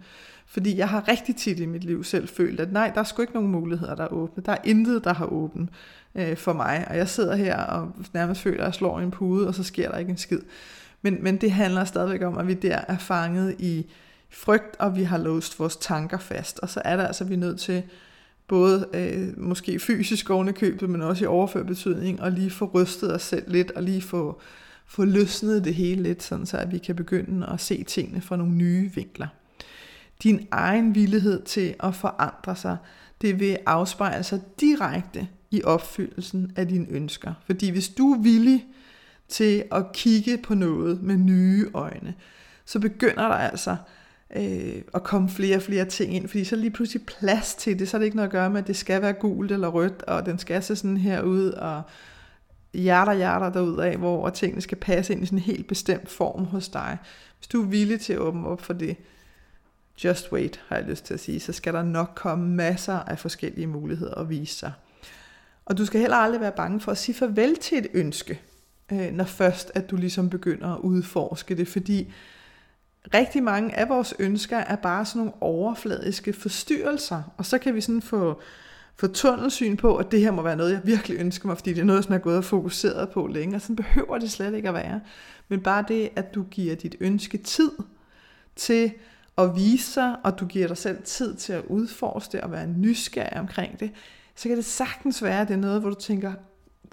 Fordi 0.46 0.76
jeg 0.76 0.88
har 0.88 1.08
rigtig 1.08 1.36
tit 1.36 1.60
i 1.60 1.66
mit 1.66 1.84
liv 1.84 2.04
selv 2.04 2.28
følt, 2.28 2.60
at 2.60 2.72
nej, 2.72 2.90
der 2.94 3.00
er 3.00 3.04
sgu 3.04 3.22
ikke 3.22 3.34
nogen 3.34 3.50
muligheder, 3.50 3.94
der 3.94 4.04
er 4.04 4.08
åbne. 4.08 4.42
Der 4.46 4.52
er 4.52 4.58
intet, 4.64 5.04
der 5.04 5.14
har 5.14 5.26
åbent 5.26 5.70
øh, 6.14 6.36
for 6.36 6.52
mig. 6.52 6.86
Og 6.90 6.96
jeg 6.96 7.08
sidder 7.08 7.36
her 7.36 7.56
og 7.56 7.92
nærmest 8.12 8.40
føler, 8.40 8.60
at 8.60 8.66
jeg 8.66 8.74
slår 8.74 9.00
en 9.00 9.10
pude, 9.10 9.48
og 9.48 9.54
så 9.54 9.62
sker 9.62 9.90
der 9.90 9.98
ikke 9.98 10.10
en 10.10 10.16
skid. 10.16 10.40
Men, 11.02 11.22
men 11.22 11.36
det 11.36 11.52
handler 11.52 11.84
stadigvæk 11.84 12.22
om, 12.22 12.38
at 12.38 12.46
vi 12.46 12.54
der 12.54 12.80
er 12.88 12.98
fanget 12.98 13.56
i 13.58 13.90
frygt, 14.30 14.76
og 14.78 14.96
vi 14.96 15.02
har 15.02 15.18
låst 15.18 15.58
vores 15.58 15.76
tanker 15.76 16.18
fast. 16.18 16.58
Og 16.58 16.68
så 16.68 16.82
er 16.84 16.96
der 16.96 17.06
altså, 17.06 17.24
at 17.24 17.30
vi 17.30 17.34
er 17.34 17.38
nødt 17.38 17.60
til 17.60 17.82
både 18.50 18.88
øh, 18.94 19.40
måske 19.40 19.78
fysisk 19.78 20.30
ovenikøbet, 20.30 20.90
men 20.90 21.02
også 21.02 21.24
i 21.24 21.26
overført 21.26 21.66
betydning, 21.66 22.20
og 22.22 22.32
lige 22.32 22.50
få 22.50 22.70
rystet 22.74 23.14
os 23.14 23.22
selv 23.22 23.52
lidt, 23.52 23.70
og 23.70 23.82
lige 23.82 24.02
få, 24.02 24.40
få 24.86 25.04
løsnet 25.04 25.64
det 25.64 25.74
hele 25.74 26.02
lidt, 26.02 26.22
sådan 26.22 26.46
så 26.46 26.56
at 26.56 26.72
vi 26.72 26.78
kan 26.78 26.96
begynde 26.96 27.46
at 27.46 27.60
se 27.60 27.84
tingene 27.84 28.20
fra 28.20 28.36
nogle 28.36 28.52
nye 28.52 28.90
vinkler. 28.94 29.26
Din 30.22 30.48
egen 30.50 30.94
villighed 30.94 31.42
til 31.42 31.74
at 31.80 31.94
forandre 31.94 32.56
sig, 32.56 32.76
det 33.22 33.40
vil 33.40 33.58
afspejle 33.66 34.24
sig 34.24 34.40
direkte 34.60 35.28
i 35.50 35.62
opfyldelsen 35.62 36.52
af 36.56 36.68
dine 36.68 36.86
ønsker. 36.90 37.34
Fordi 37.46 37.70
hvis 37.70 37.88
du 37.88 38.12
er 38.12 38.18
villig 38.18 38.66
til 39.28 39.64
at 39.72 39.92
kigge 39.92 40.38
på 40.38 40.54
noget 40.54 41.02
med 41.02 41.16
nye 41.16 41.68
øjne, 41.74 42.14
så 42.64 42.78
begynder 42.78 43.28
der 43.28 43.34
altså 43.34 43.76
øh, 44.36 44.82
at 44.94 45.02
komme 45.02 45.28
flere 45.28 45.56
og 45.56 45.62
flere 45.62 45.84
ting 45.84 46.14
ind, 46.14 46.28
fordi 46.28 46.44
så 46.44 46.56
er 46.56 46.60
lige 46.60 46.70
pludselig 46.70 47.06
plads 47.06 47.54
til 47.54 47.78
det, 47.78 47.88
så 47.88 47.96
er 47.96 47.98
det 47.98 48.04
ikke 48.04 48.16
noget 48.16 48.28
at 48.28 48.32
gøre 48.32 48.50
med, 48.50 48.60
at 48.60 48.66
det 48.66 48.76
skal 48.76 49.02
være 49.02 49.12
gult 49.12 49.52
eller 49.52 49.68
rødt, 49.68 50.02
og 50.02 50.26
den 50.26 50.38
skal 50.38 50.62
se 50.62 50.76
sådan 50.76 50.96
her 50.96 51.22
ud, 51.22 51.50
og 51.50 51.82
hjerter 52.74 53.12
hjerter 53.12 53.50
derud 53.50 53.78
af, 53.78 53.96
hvor 53.96 54.30
tingene 54.30 54.60
skal 54.60 54.78
passe 54.78 55.12
ind 55.12 55.22
i 55.22 55.26
sådan 55.26 55.38
en 55.38 55.42
helt 55.42 55.66
bestemt 55.66 56.08
form 56.08 56.44
hos 56.44 56.68
dig. 56.68 56.98
Hvis 57.38 57.48
du 57.48 57.62
er 57.62 57.66
villig 57.66 58.00
til 58.00 58.12
at 58.12 58.18
åbne 58.18 58.46
op 58.46 58.60
for 58.60 58.72
det, 58.72 58.96
just 60.04 60.32
wait, 60.32 60.60
har 60.68 60.76
jeg 60.76 60.84
lyst 60.84 61.04
til 61.04 61.14
at 61.14 61.20
sige, 61.20 61.40
så 61.40 61.52
skal 61.52 61.74
der 61.74 61.82
nok 61.82 62.12
komme 62.14 62.48
masser 62.48 62.94
af 62.94 63.18
forskellige 63.18 63.66
muligheder 63.66 64.14
at 64.14 64.28
vise 64.28 64.54
sig. 64.54 64.72
Og 65.64 65.78
du 65.78 65.86
skal 65.86 66.00
heller 66.00 66.16
aldrig 66.16 66.40
være 66.40 66.52
bange 66.52 66.80
for 66.80 66.92
at 66.92 66.98
sige 66.98 67.14
farvel 67.14 67.56
til 67.56 67.78
et 67.78 67.86
ønske, 67.94 68.40
øh, 68.92 69.12
når 69.12 69.24
først 69.24 69.72
at 69.74 69.90
du 69.90 69.96
ligesom 69.96 70.30
begynder 70.30 70.74
at 70.74 70.80
udforske 70.80 71.56
det, 71.56 71.68
fordi 71.68 72.12
rigtig 73.14 73.42
mange 73.42 73.78
af 73.78 73.88
vores 73.88 74.14
ønsker 74.18 74.58
er 74.58 74.76
bare 74.76 75.04
sådan 75.04 75.18
nogle 75.18 75.32
overfladiske 75.40 76.32
forstyrrelser, 76.32 77.22
og 77.36 77.46
så 77.46 77.58
kan 77.58 77.74
vi 77.74 77.80
sådan 77.80 78.02
få, 78.02 78.40
få 78.96 79.06
tunnelsyn 79.06 79.76
på, 79.76 79.96
at 79.96 80.10
det 80.10 80.20
her 80.20 80.30
må 80.30 80.42
være 80.42 80.56
noget, 80.56 80.72
jeg 80.72 80.80
virkelig 80.84 81.20
ønsker 81.20 81.48
mig, 81.48 81.56
fordi 81.56 81.72
det 81.72 81.80
er 81.80 81.84
noget, 81.84 82.04
som 82.04 82.12
jeg 82.12 82.18
er 82.18 82.22
gået 82.22 82.36
og 82.36 82.44
fokuseret 82.44 83.10
på 83.10 83.26
længe, 83.26 83.56
og 83.56 83.60
sådan 83.60 83.76
behøver 83.76 84.18
det 84.18 84.30
slet 84.30 84.54
ikke 84.54 84.68
at 84.68 84.74
være. 84.74 85.00
Men 85.48 85.60
bare 85.60 85.84
det, 85.88 86.10
at 86.16 86.34
du 86.34 86.42
giver 86.42 86.74
dit 86.74 86.96
ønske 87.00 87.38
tid 87.38 87.70
til 88.56 88.92
at 89.38 89.56
vise 89.56 89.92
sig, 89.92 90.16
og 90.24 90.40
du 90.40 90.46
giver 90.46 90.66
dig 90.66 90.76
selv 90.76 91.02
tid 91.02 91.34
til 91.34 91.52
at 91.52 91.64
udforske 91.64 92.32
det 92.32 92.40
og 92.40 92.52
være 92.52 92.66
nysgerrig 92.66 93.40
omkring 93.40 93.80
det, 93.80 93.90
så 94.34 94.48
kan 94.48 94.56
det 94.56 94.64
sagtens 94.64 95.22
være, 95.22 95.40
at 95.40 95.48
det 95.48 95.54
er 95.54 95.58
noget, 95.58 95.80
hvor 95.80 95.90
du 95.90 96.00
tænker, 96.00 96.32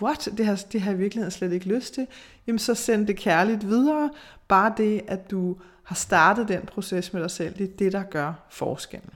what, 0.02 0.30
det 0.38 0.46
har, 0.46 0.64
det 0.72 0.82
har 0.82 0.92
jeg 0.92 1.00
i 1.00 1.02
virkeligheden 1.02 1.32
slet 1.32 1.54
ikke 1.54 1.66
lyst 1.66 1.94
til, 1.94 2.08
jamen 2.48 2.60
så 2.60 2.74
send 2.74 3.08
det 3.08 3.18
kærligt 3.18 3.68
videre. 3.68 4.10
Bare 4.48 4.74
det, 4.78 5.02
at 5.08 5.32
du 5.32 5.58
har 5.88 5.96
startet 5.96 6.48
den 6.48 6.62
proces 6.62 7.14
med 7.14 7.22
dig 7.22 7.32
selv, 7.32 7.58
det 7.58 7.64
er 7.64 7.78
det, 7.80 7.92
der 7.92 8.04
gør 8.04 8.34
forskellen. 8.50 9.14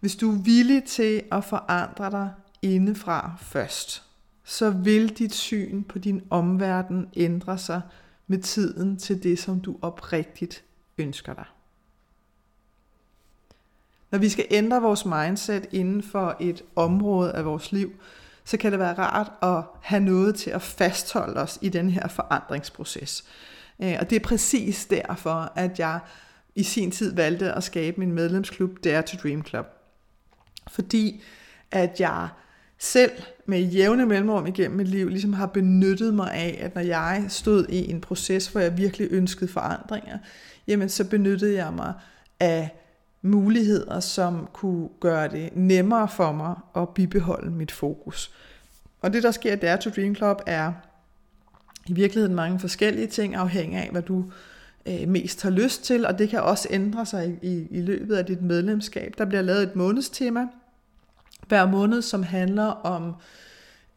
Hvis 0.00 0.16
du 0.16 0.32
er 0.32 0.38
villig 0.42 0.84
til 0.84 1.22
at 1.32 1.44
forandre 1.44 2.10
dig 2.10 2.30
indefra 2.62 3.36
først, 3.40 4.02
så 4.44 4.70
vil 4.70 5.08
dit 5.18 5.34
syn 5.34 5.82
på 5.82 5.98
din 5.98 6.22
omverden 6.30 7.08
ændre 7.16 7.58
sig 7.58 7.80
med 8.26 8.38
tiden 8.38 8.96
til 8.96 9.22
det, 9.22 9.38
som 9.38 9.60
du 9.60 9.76
oprigtigt 9.82 10.64
ønsker 10.98 11.34
dig. 11.34 11.46
Når 14.10 14.18
vi 14.18 14.28
skal 14.28 14.46
ændre 14.50 14.82
vores 14.82 15.04
mindset 15.04 15.66
inden 15.72 16.02
for 16.02 16.36
et 16.40 16.62
område 16.76 17.32
af 17.32 17.44
vores 17.44 17.72
liv, 17.72 17.92
så 18.44 18.56
kan 18.56 18.72
det 18.72 18.80
være 18.80 18.98
rart 18.98 19.32
at 19.42 19.64
have 19.82 20.02
noget 20.02 20.34
til 20.34 20.50
at 20.50 20.62
fastholde 20.62 21.40
os 21.40 21.58
i 21.62 21.68
den 21.68 21.90
her 21.90 22.08
forandringsproces. 22.08 23.24
Øh, 23.82 23.96
og 24.00 24.10
det 24.10 24.16
er 24.16 24.20
præcis 24.20 24.86
derfor, 24.86 25.52
at 25.56 25.78
jeg 25.78 26.00
i 26.54 26.62
sin 26.62 26.90
tid 26.90 27.14
valgte 27.14 27.52
at 27.52 27.64
skabe 27.64 28.00
min 28.00 28.12
medlemsklub 28.12 28.84
Dare 28.84 29.02
to 29.02 29.16
Dream 29.22 29.44
Club. 29.44 29.66
Fordi 30.68 31.22
at 31.70 32.00
jeg 32.00 32.28
selv 32.78 33.12
med 33.46 33.60
jævne 33.60 34.06
mellemrum 34.06 34.46
igennem 34.46 34.76
mit 34.76 34.88
liv 34.88 35.08
ligesom 35.08 35.32
har 35.32 35.46
benyttet 35.46 36.14
mig 36.14 36.32
af, 36.32 36.58
at 36.60 36.74
når 36.74 36.82
jeg 36.82 37.24
stod 37.28 37.66
i 37.68 37.90
en 37.90 38.00
proces, 38.00 38.48
hvor 38.48 38.60
jeg 38.60 38.78
virkelig 38.78 39.08
ønskede 39.10 39.50
forandringer, 39.50 40.18
jamen 40.66 40.88
så 40.88 41.08
benyttede 41.08 41.54
jeg 41.56 41.72
mig 41.72 41.94
af 42.40 42.70
muligheder, 43.22 44.00
som 44.00 44.48
kunne 44.52 44.88
gøre 45.00 45.28
det 45.28 45.50
nemmere 45.56 46.08
for 46.08 46.32
mig 46.32 46.54
at 46.76 46.88
bibeholde 46.88 47.50
mit 47.50 47.72
fokus. 47.72 48.34
Og 49.00 49.12
det, 49.12 49.22
der 49.22 49.30
sker 49.30 49.52
i 49.52 49.56
Dare 49.56 49.80
to 49.80 49.90
Dream 49.90 50.14
Club, 50.14 50.42
er 50.46 50.72
i 51.88 51.92
virkeligheden 51.92 52.36
mange 52.36 52.60
forskellige 52.60 53.06
ting, 53.06 53.34
afhængig 53.34 53.78
af, 53.78 53.88
hvad 53.92 54.02
du 54.02 54.24
øh, 54.86 55.08
mest 55.08 55.42
har 55.42 55.50
lyst 55.50 55.84
til, 55.84 56.06
og 56.06 56.18
det 56.18 56.28
kan 56.28 56.40
også 56.40 56.68
ændre 56.70 57.06
sig 57.06 57.38
i, 57.42 57.48
i, 57.48 57.66
i 57.70 57.80
løbet 57.80 58.16
af 58.16 58.26
dit 58.26 58.42
medlemskab. 58.42 59.14
Der 59.18 59.24
bliver 59.24 59.42
lavet 59.42 59.62
et 59.62 59.76
månedstema 59.76 60.46
hver 61.48 61.66
måned, 61.66 62.02
som 62.02 62.22
handler 62.22 62.64
om 62.64 63.14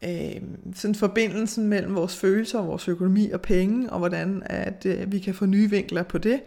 øh, 0.04 0.42
sådan 0.74 0.94
forbindelsen 0.94 1.68
mellem 1.68 1.94
vores 1.94 2.16
følelser 2.16 2.62
vores 2.62 2.88
økonomi 2.88 3.30
og 3.30 3.40
penge, 3.40 3.90
og 3.90 3.98
hvordan 3.98 4.42
at 4.46 4.86
øh, 4.86 5.12
vi 5.12 5.18
kan 5.18 5.34
få 5.34 5.46
nye 5.46 5.70
vinkler 5.70 6.02
på 6.02 6.18
det. 6.18 6.40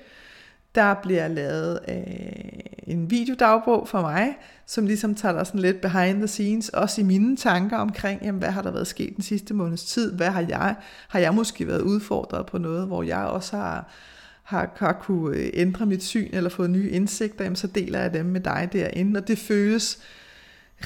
Der 0.75 0.93
bliver 1.03 1.27
lavet 1.27 1.79
øh, 1.88 2.73
en 2.88 3.12
videodagbog 3.12 3.88
for 3.88 4.01
mig, 4.01 4.38
som 4.65 4.86
ligesom 4.86 5.15
tager 5.15 5.33
dig 5.33 5.47
sådan 5.47 5.62
lidt 5.62 5.81
behind 5.81 6.17
the 6.17 6.27
scenes, 6.27 6.69
også 6.69 7.01
i 7.01 7.03
mine 7.03 7.38
tanker 7.38 7.77
omkring, 7.77 8.21
jamen, 8.23 8.39
hvad 8.39 8.49
har 8.49 8.62
der 8.62 8.71
været 8.71 8.88
sket 8.88 9.15
den 9.15 9.23
sidste 9.23 9.53
måneds 9.53 9.86
tid, 9.86 10.13
hvad 10.13 10.29
har 10.29 10.45
jeg, 10.49 10.75
har 11.07 11.19
jeg 11.19 11.33
måske 11.33 11.67
været 11.67 11.81
udfordret 11.81 12.45
på 12.45 12.57
noget, 12.57 12.88
hvor 12.88 13.03
jeg 13.03 13.25
også 13.25 13.57
har, 13.57 13.91
har, 14.43 14.71
har 14.77 14.93
kunne 14.93 15.38
øh, 15.38 15.49
ændre 15.53 15.86
mit 15.86 16.03
syn, 16.03 16.29
eller 16.33 16.49
fået 16.49 16.69
nye 16.69 16.89
indsigter, 16.89 17.43
jamen, 17.43 17.55
så 17.55 17.67
deler 17.67 17.99
jeg 17.99 18.13
dem 18.13 18.25
med 18.25 18.41
dig 18.41 18.69
derinde, 18.73 19.17
og 19.17 19.27
det 19.27 19.38
føles 19.38 19.99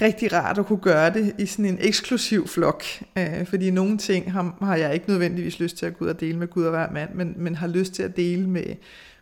rigtig 0.01 0.33
rart 0.33 0.57
at 0.57 0.65
kunne 0.65 0.79
gøre 0.79 1.13
det 1.13 1.35
i 1.39 1.45
sådan 1.45 1.65
en 1.65 1.77
eksklusiv 1.81 2.47
flok, 2.47 2.83
øh, 3.17 3.45
fordi 3.45 3.71
nogle 3.71 3.97
ting 3.97 4.31
har, 4.31 4.57
har 4.61 4.75
jeg 4.75 4.93
ikke 4.93 5.09
nødvendigvis 5.09 5.59
lyst 5.59 5.77
til 5.77 5.85
at 5.85 5.97
gå 5.97 6.05
ud 6.05 6.09
og 6.09 6.19
dele 6.19 6.37
med 6.37 6.47
Gud 6.47 6.63
og 6.63 6.71
hver 6.71 6.91
mand, 6.91 7.13
men, 7.13 7.33
men 7.37 7.55
har 7.55 7.67
lyst 7.67 7.93
til 7.93 8.03
at 8.03 8.17
dele 8.17 8.49
med, 8.49 8.75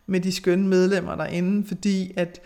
med 0.06 0.20
de 0.20 0.32
skønne 0.32 0.68
medlemmer 0.68 1.16
derinde, 1.16 1.68
fordi 1.68 2.12
at, 2.16 2.40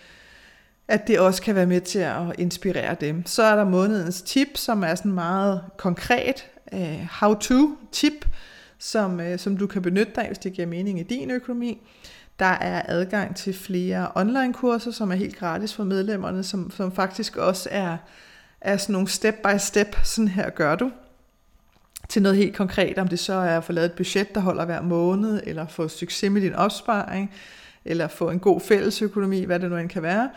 at 0.89 1.07
det 1.07 1.21
også 1.21 1.43
kan 1.43 1.55
være 1.55 1.67
med 1.67 1.81
til 1.81 1.99
at 1.99 2.23
inspirere 2.39 2.97
dem. 3.01 3.27
Så 3.27 3.43
er 3.43 3.57
der 3.57 3.65
månedens 3.65 4.23
tip, 4.23 4.49
som 4.55 4.83
er 4.83 4.95
sådan 4.95 5.13
meget 5.13 5.65
konkret 5.77 6.47
uh, 6.73 7.07
how-to 7.21 7.77
tip, 7.93 8.29
som, 8.79 9.21
uh, 9.21 9.39
som 9.39 9.57
du 9.57 9.67
kan 9.67 9.83
benytte 9.83 10.13
dig 10.15 10.23
af, 10.23 10.29
hvis 10.29 10.39
det 10.39 10.53
giver 10.53 10.67
mening 10.67 11.01
i 11.01 11.03
din 11.03 11.31
økonomi. 11.31 11.79
Der 12.39 12.47
er 12.47 12.83
adgang 12.85 13.37
til 13.37 13.55
flere 13.55 14.09
online-kurser, 14.15 14.91
som 14.91 15.11
er 15.11 15.15
helt 15.15 15.37
gratis 15.37 15.75
for 15.75 15.85
medlemmerne, 15.85 16.43
som, 16.43 16.71
som 16.71 16.93
faktisk 16.93 17.37
også 17.37 17.69
er, 17.73 17.97
er 18.61 18.77
sådan 18.77 18.93
nogle 18.93 19.09
step-by-step, 19.09 19.97
sådan 20.05 20.29
her 20.29 20.51
gør 20.51 20.75
du, 20.75 20.91
til 22.11 22.23
noget 22.23 22.37
helt 22.37 22.57
konkret, 22.57 22.99
om 22.99 23.09
det 23.09 23.19
så 23.19 23.33
er 23.33 23.57
at 23.57 23.65
få 23.65 23.73
lavet 23.73 23.87
et 23.87 23.93
budget, 23.93 24.35
der 24.35 24.41
holder 24.41 24.65
hver 24.65 24.83
måned, 24.83 25.41
eller 25.47 25.67
få 25.67 25.89
succes 25.89 26.31
med 26.31 26.41
din 26.41 26.55
opsparing, 26.55 27.31
eller 27.85 28.09
få 28.09 28.31
en 28.31 28.39
god 28.39 28.61
fællesøkonomi, 28.61 29.45
hvad 29.45 29.61
det 29.61 29.71
nu 29.71 29.77
end 29.77 29.89
kan 29.89 30.03
være. 30.03 30.31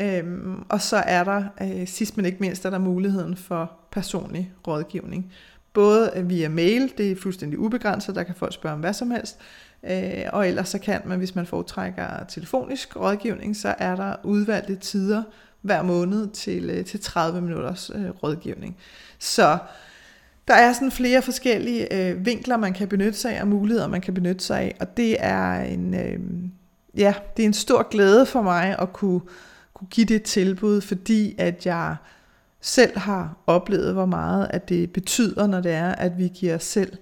Øhm, 0.00 0.62
og 0.68 0.80
så 0.80 0.96
er 0.96 1.24
der, 1.24 1.44
øh, 1.62 1.88
sidst 1.88 2.16
men 2.16 2.26
ikke 2.26 2.38
mindst, 2.40 2.64
er 2.64 2.70
der 2.70 2.78
muligheden 2.78 3.36
for 3.36 3.72
personlig 3.90 4.52
rådgivning. 4.66 5.32
Både 5.72 6.12
øh, 6.16 6.28
via 6.28 6.48
mail, 6.48 6.92
det 6.98 7.12
er 7.12 7.16
fuldstændig 7.16 7.58
ubegrænset, 7.58 8.14
der 8.14 8.22
kan 8.22 8.34
folk 8.34 8.54
spørge 8.54 8.74
om 8.74 8.80
hvad 8.80 8.92
som 8.92 9.10
helst, 9.10 9.38
Øh, 9.90 10.24
og 10.32 10.48
ellers 10.48 10.68
så 10.68 10.78
kan 10.78 11.00
man, 11.04 11.18
hvis 11.18 11.34
man 11.34 11.46
foretrækker 11.46 12.24
telefonisk 12.28 12.96
rådgivning, 12.96 13.56
så 13.56 13.74
er 13.78 13.96
der 13.96 14.14
udvalgte 14.22 14.76
tider 14.76 15.22
hver 15.60 15.82
måned 15.82 16.28
til, 16.28 16.70
øh, 16.70 16.84
til 16.84 17.00
30 17.00 17.40
minutters 17.40 17.90
øh, 17.94 18.10
rådgivning. 18.10 18.76
Så 19.18 19.58
der 20.48 20.54
er 20.54 20.72
sådan 20.72 20.90
flere 20.90 21.22
forskellige 21.22 21.94
øh, 21.94 22.26
vinkler, 22.26 22.56
man 22.56 22.72
kan 22.72 22.88
benytte 22.88 23.18
sig 23.18 23.36
af, 23.36 23.40
og 23.40 23.48
muligheder, 23.48 23.86
man 23.86 24.00
kan 24.00 24.14
benytte 24.14 24.44
sig 24.44 24.60
af, 24.60 24.76
og 24.80 24.96
det 24.96 25.16
er 25.18 25.60
en, 25.60 25.94
øh, 25.94 26.18
ja, 26.96 27.14
det 27.36 27.42
er 27.42 27.46
en 27.46 27.52
stor 27.52 27.88
glæde 27.90 28.26
for 28.26 28.42
mig 28.42 28.76
at 28.78 28.92
kunne, 28.92 29.20
kunne 29.74 29.88
give 29.90 30.06
det 30.06 30.22
tilbud, 30.22 30.80
fordi 30.80 31.34
at 31.38 31.66
jeg 31.66 31.96
selv 32.60 32.98
har 32.98 33.36
oplevet, 33.46 33.92
hvor 33.92 34.06
meget 34.06 34.46
at 34.50 34.68
det 34.68 34.92
betyder, 34.92 35.46
når 35.46 35.60
det 35.60 35.72
er, 35.72 35.92
at 35.92 36.18
vi 36.18 36.28
giver 36.28 36.54
os 36.54 36.64
selv 36.64 36.96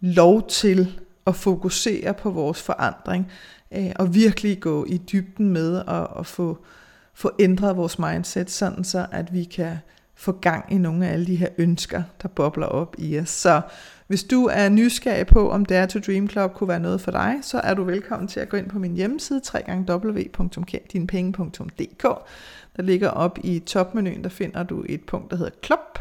lov 0.00 0.48
til 0.48 1.00
at 1.26 1.36
fokusere 1.36 2.14
på 2.14 2.30
vores 2.30 2.62
forandring, 2.62 3.32
øh, 3.72 3.90
og 3.96 4.14
virkelig 4.14 4.60
gå 4.60 4.84
i 4.84 4.96
dybden 4.96 5.48
med 5.48 5.82
at, 5.88 6.06
at 6.18 6.26
få, 6.26 6.58
få 7.14 7.30
ændret 7.38 7.76
vores 7.76 7.98
mindset, 7.98 8.50
sådan 8.50 8.84
så 8.84 9.06
at 9.12 9.34
vi 9.34 9.44
kan 9.44 9.76
få 10.18 10.32
gang 10.32 10.72
i 10.72 10.78
nogle 10.78 11.08
af 11.08 11.12
alle 11.12 11.26
de 11.26 11.36
her 11.36 11.48
ønsker, 11.58 12.02
der 12.22 12.28
bobler 12.28 12.66
op 12.66 12.94
i 12.98 13.18
os. 13.18 13.28
Så 13.28 13.60
hvis 14.06 14.24
du 14.24 14.44
er 14.44 14.68
nysgerrig 14.68 15.26
på, 15.26 15.50
om 15.50 15.64
Dare 15.64 15.86
to 15.86 15.98
Dream 15.98 16.28
Club 16.28 16.54
kunne 16.54 16.68
være 16.68 16.80
noget 16.80 17.00
for 17.00 17.10
dig, 17.10 17.34
så 17.42 17.60
er 17.60 17.74
du 17.74 17.84
velkommen 17.84 18.28
til 18.28 18.40
at 18.40 18.48
gå 18.48 18.56
ind 18.56 18.68
på 18.68 18.78
min 18.78 18.94
hjemmeside, 18.94 19.40
www.kendinepenge.dk. 19.68 22.02
Der 22.76 22.82
ligger 22.82 23.08
op 23.08 23.38
i 23.44 23.58
topmenuen, 23.58 24.24
der 24.24 24.30
finder 24.30 24.62
du 24.62 24.84
et 24.88 25.06
punkt, 25.06 25.30
der 25.30 25.36
hedder 25.36 25.52
Klub, 25.62 25.98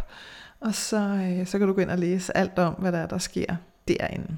og 0.59 0.75
så, 0.75 0.97
øh, 0.97 1.47
så 1.47 1.57
kan 1.57 1.67
du 1.67 1.73
gå 1.73 1.81
ind 1.81 1.91
og 1.91 1.97
læse 1.97 2.37
alt 2.37 2.59
om, 2.59 2.73
hvad 2.73 2.91
der 2.91 2.97
er, 2.97 3.07
der 3.07 3.17
sker 3.17 3.55
derinde. 3.87 4.37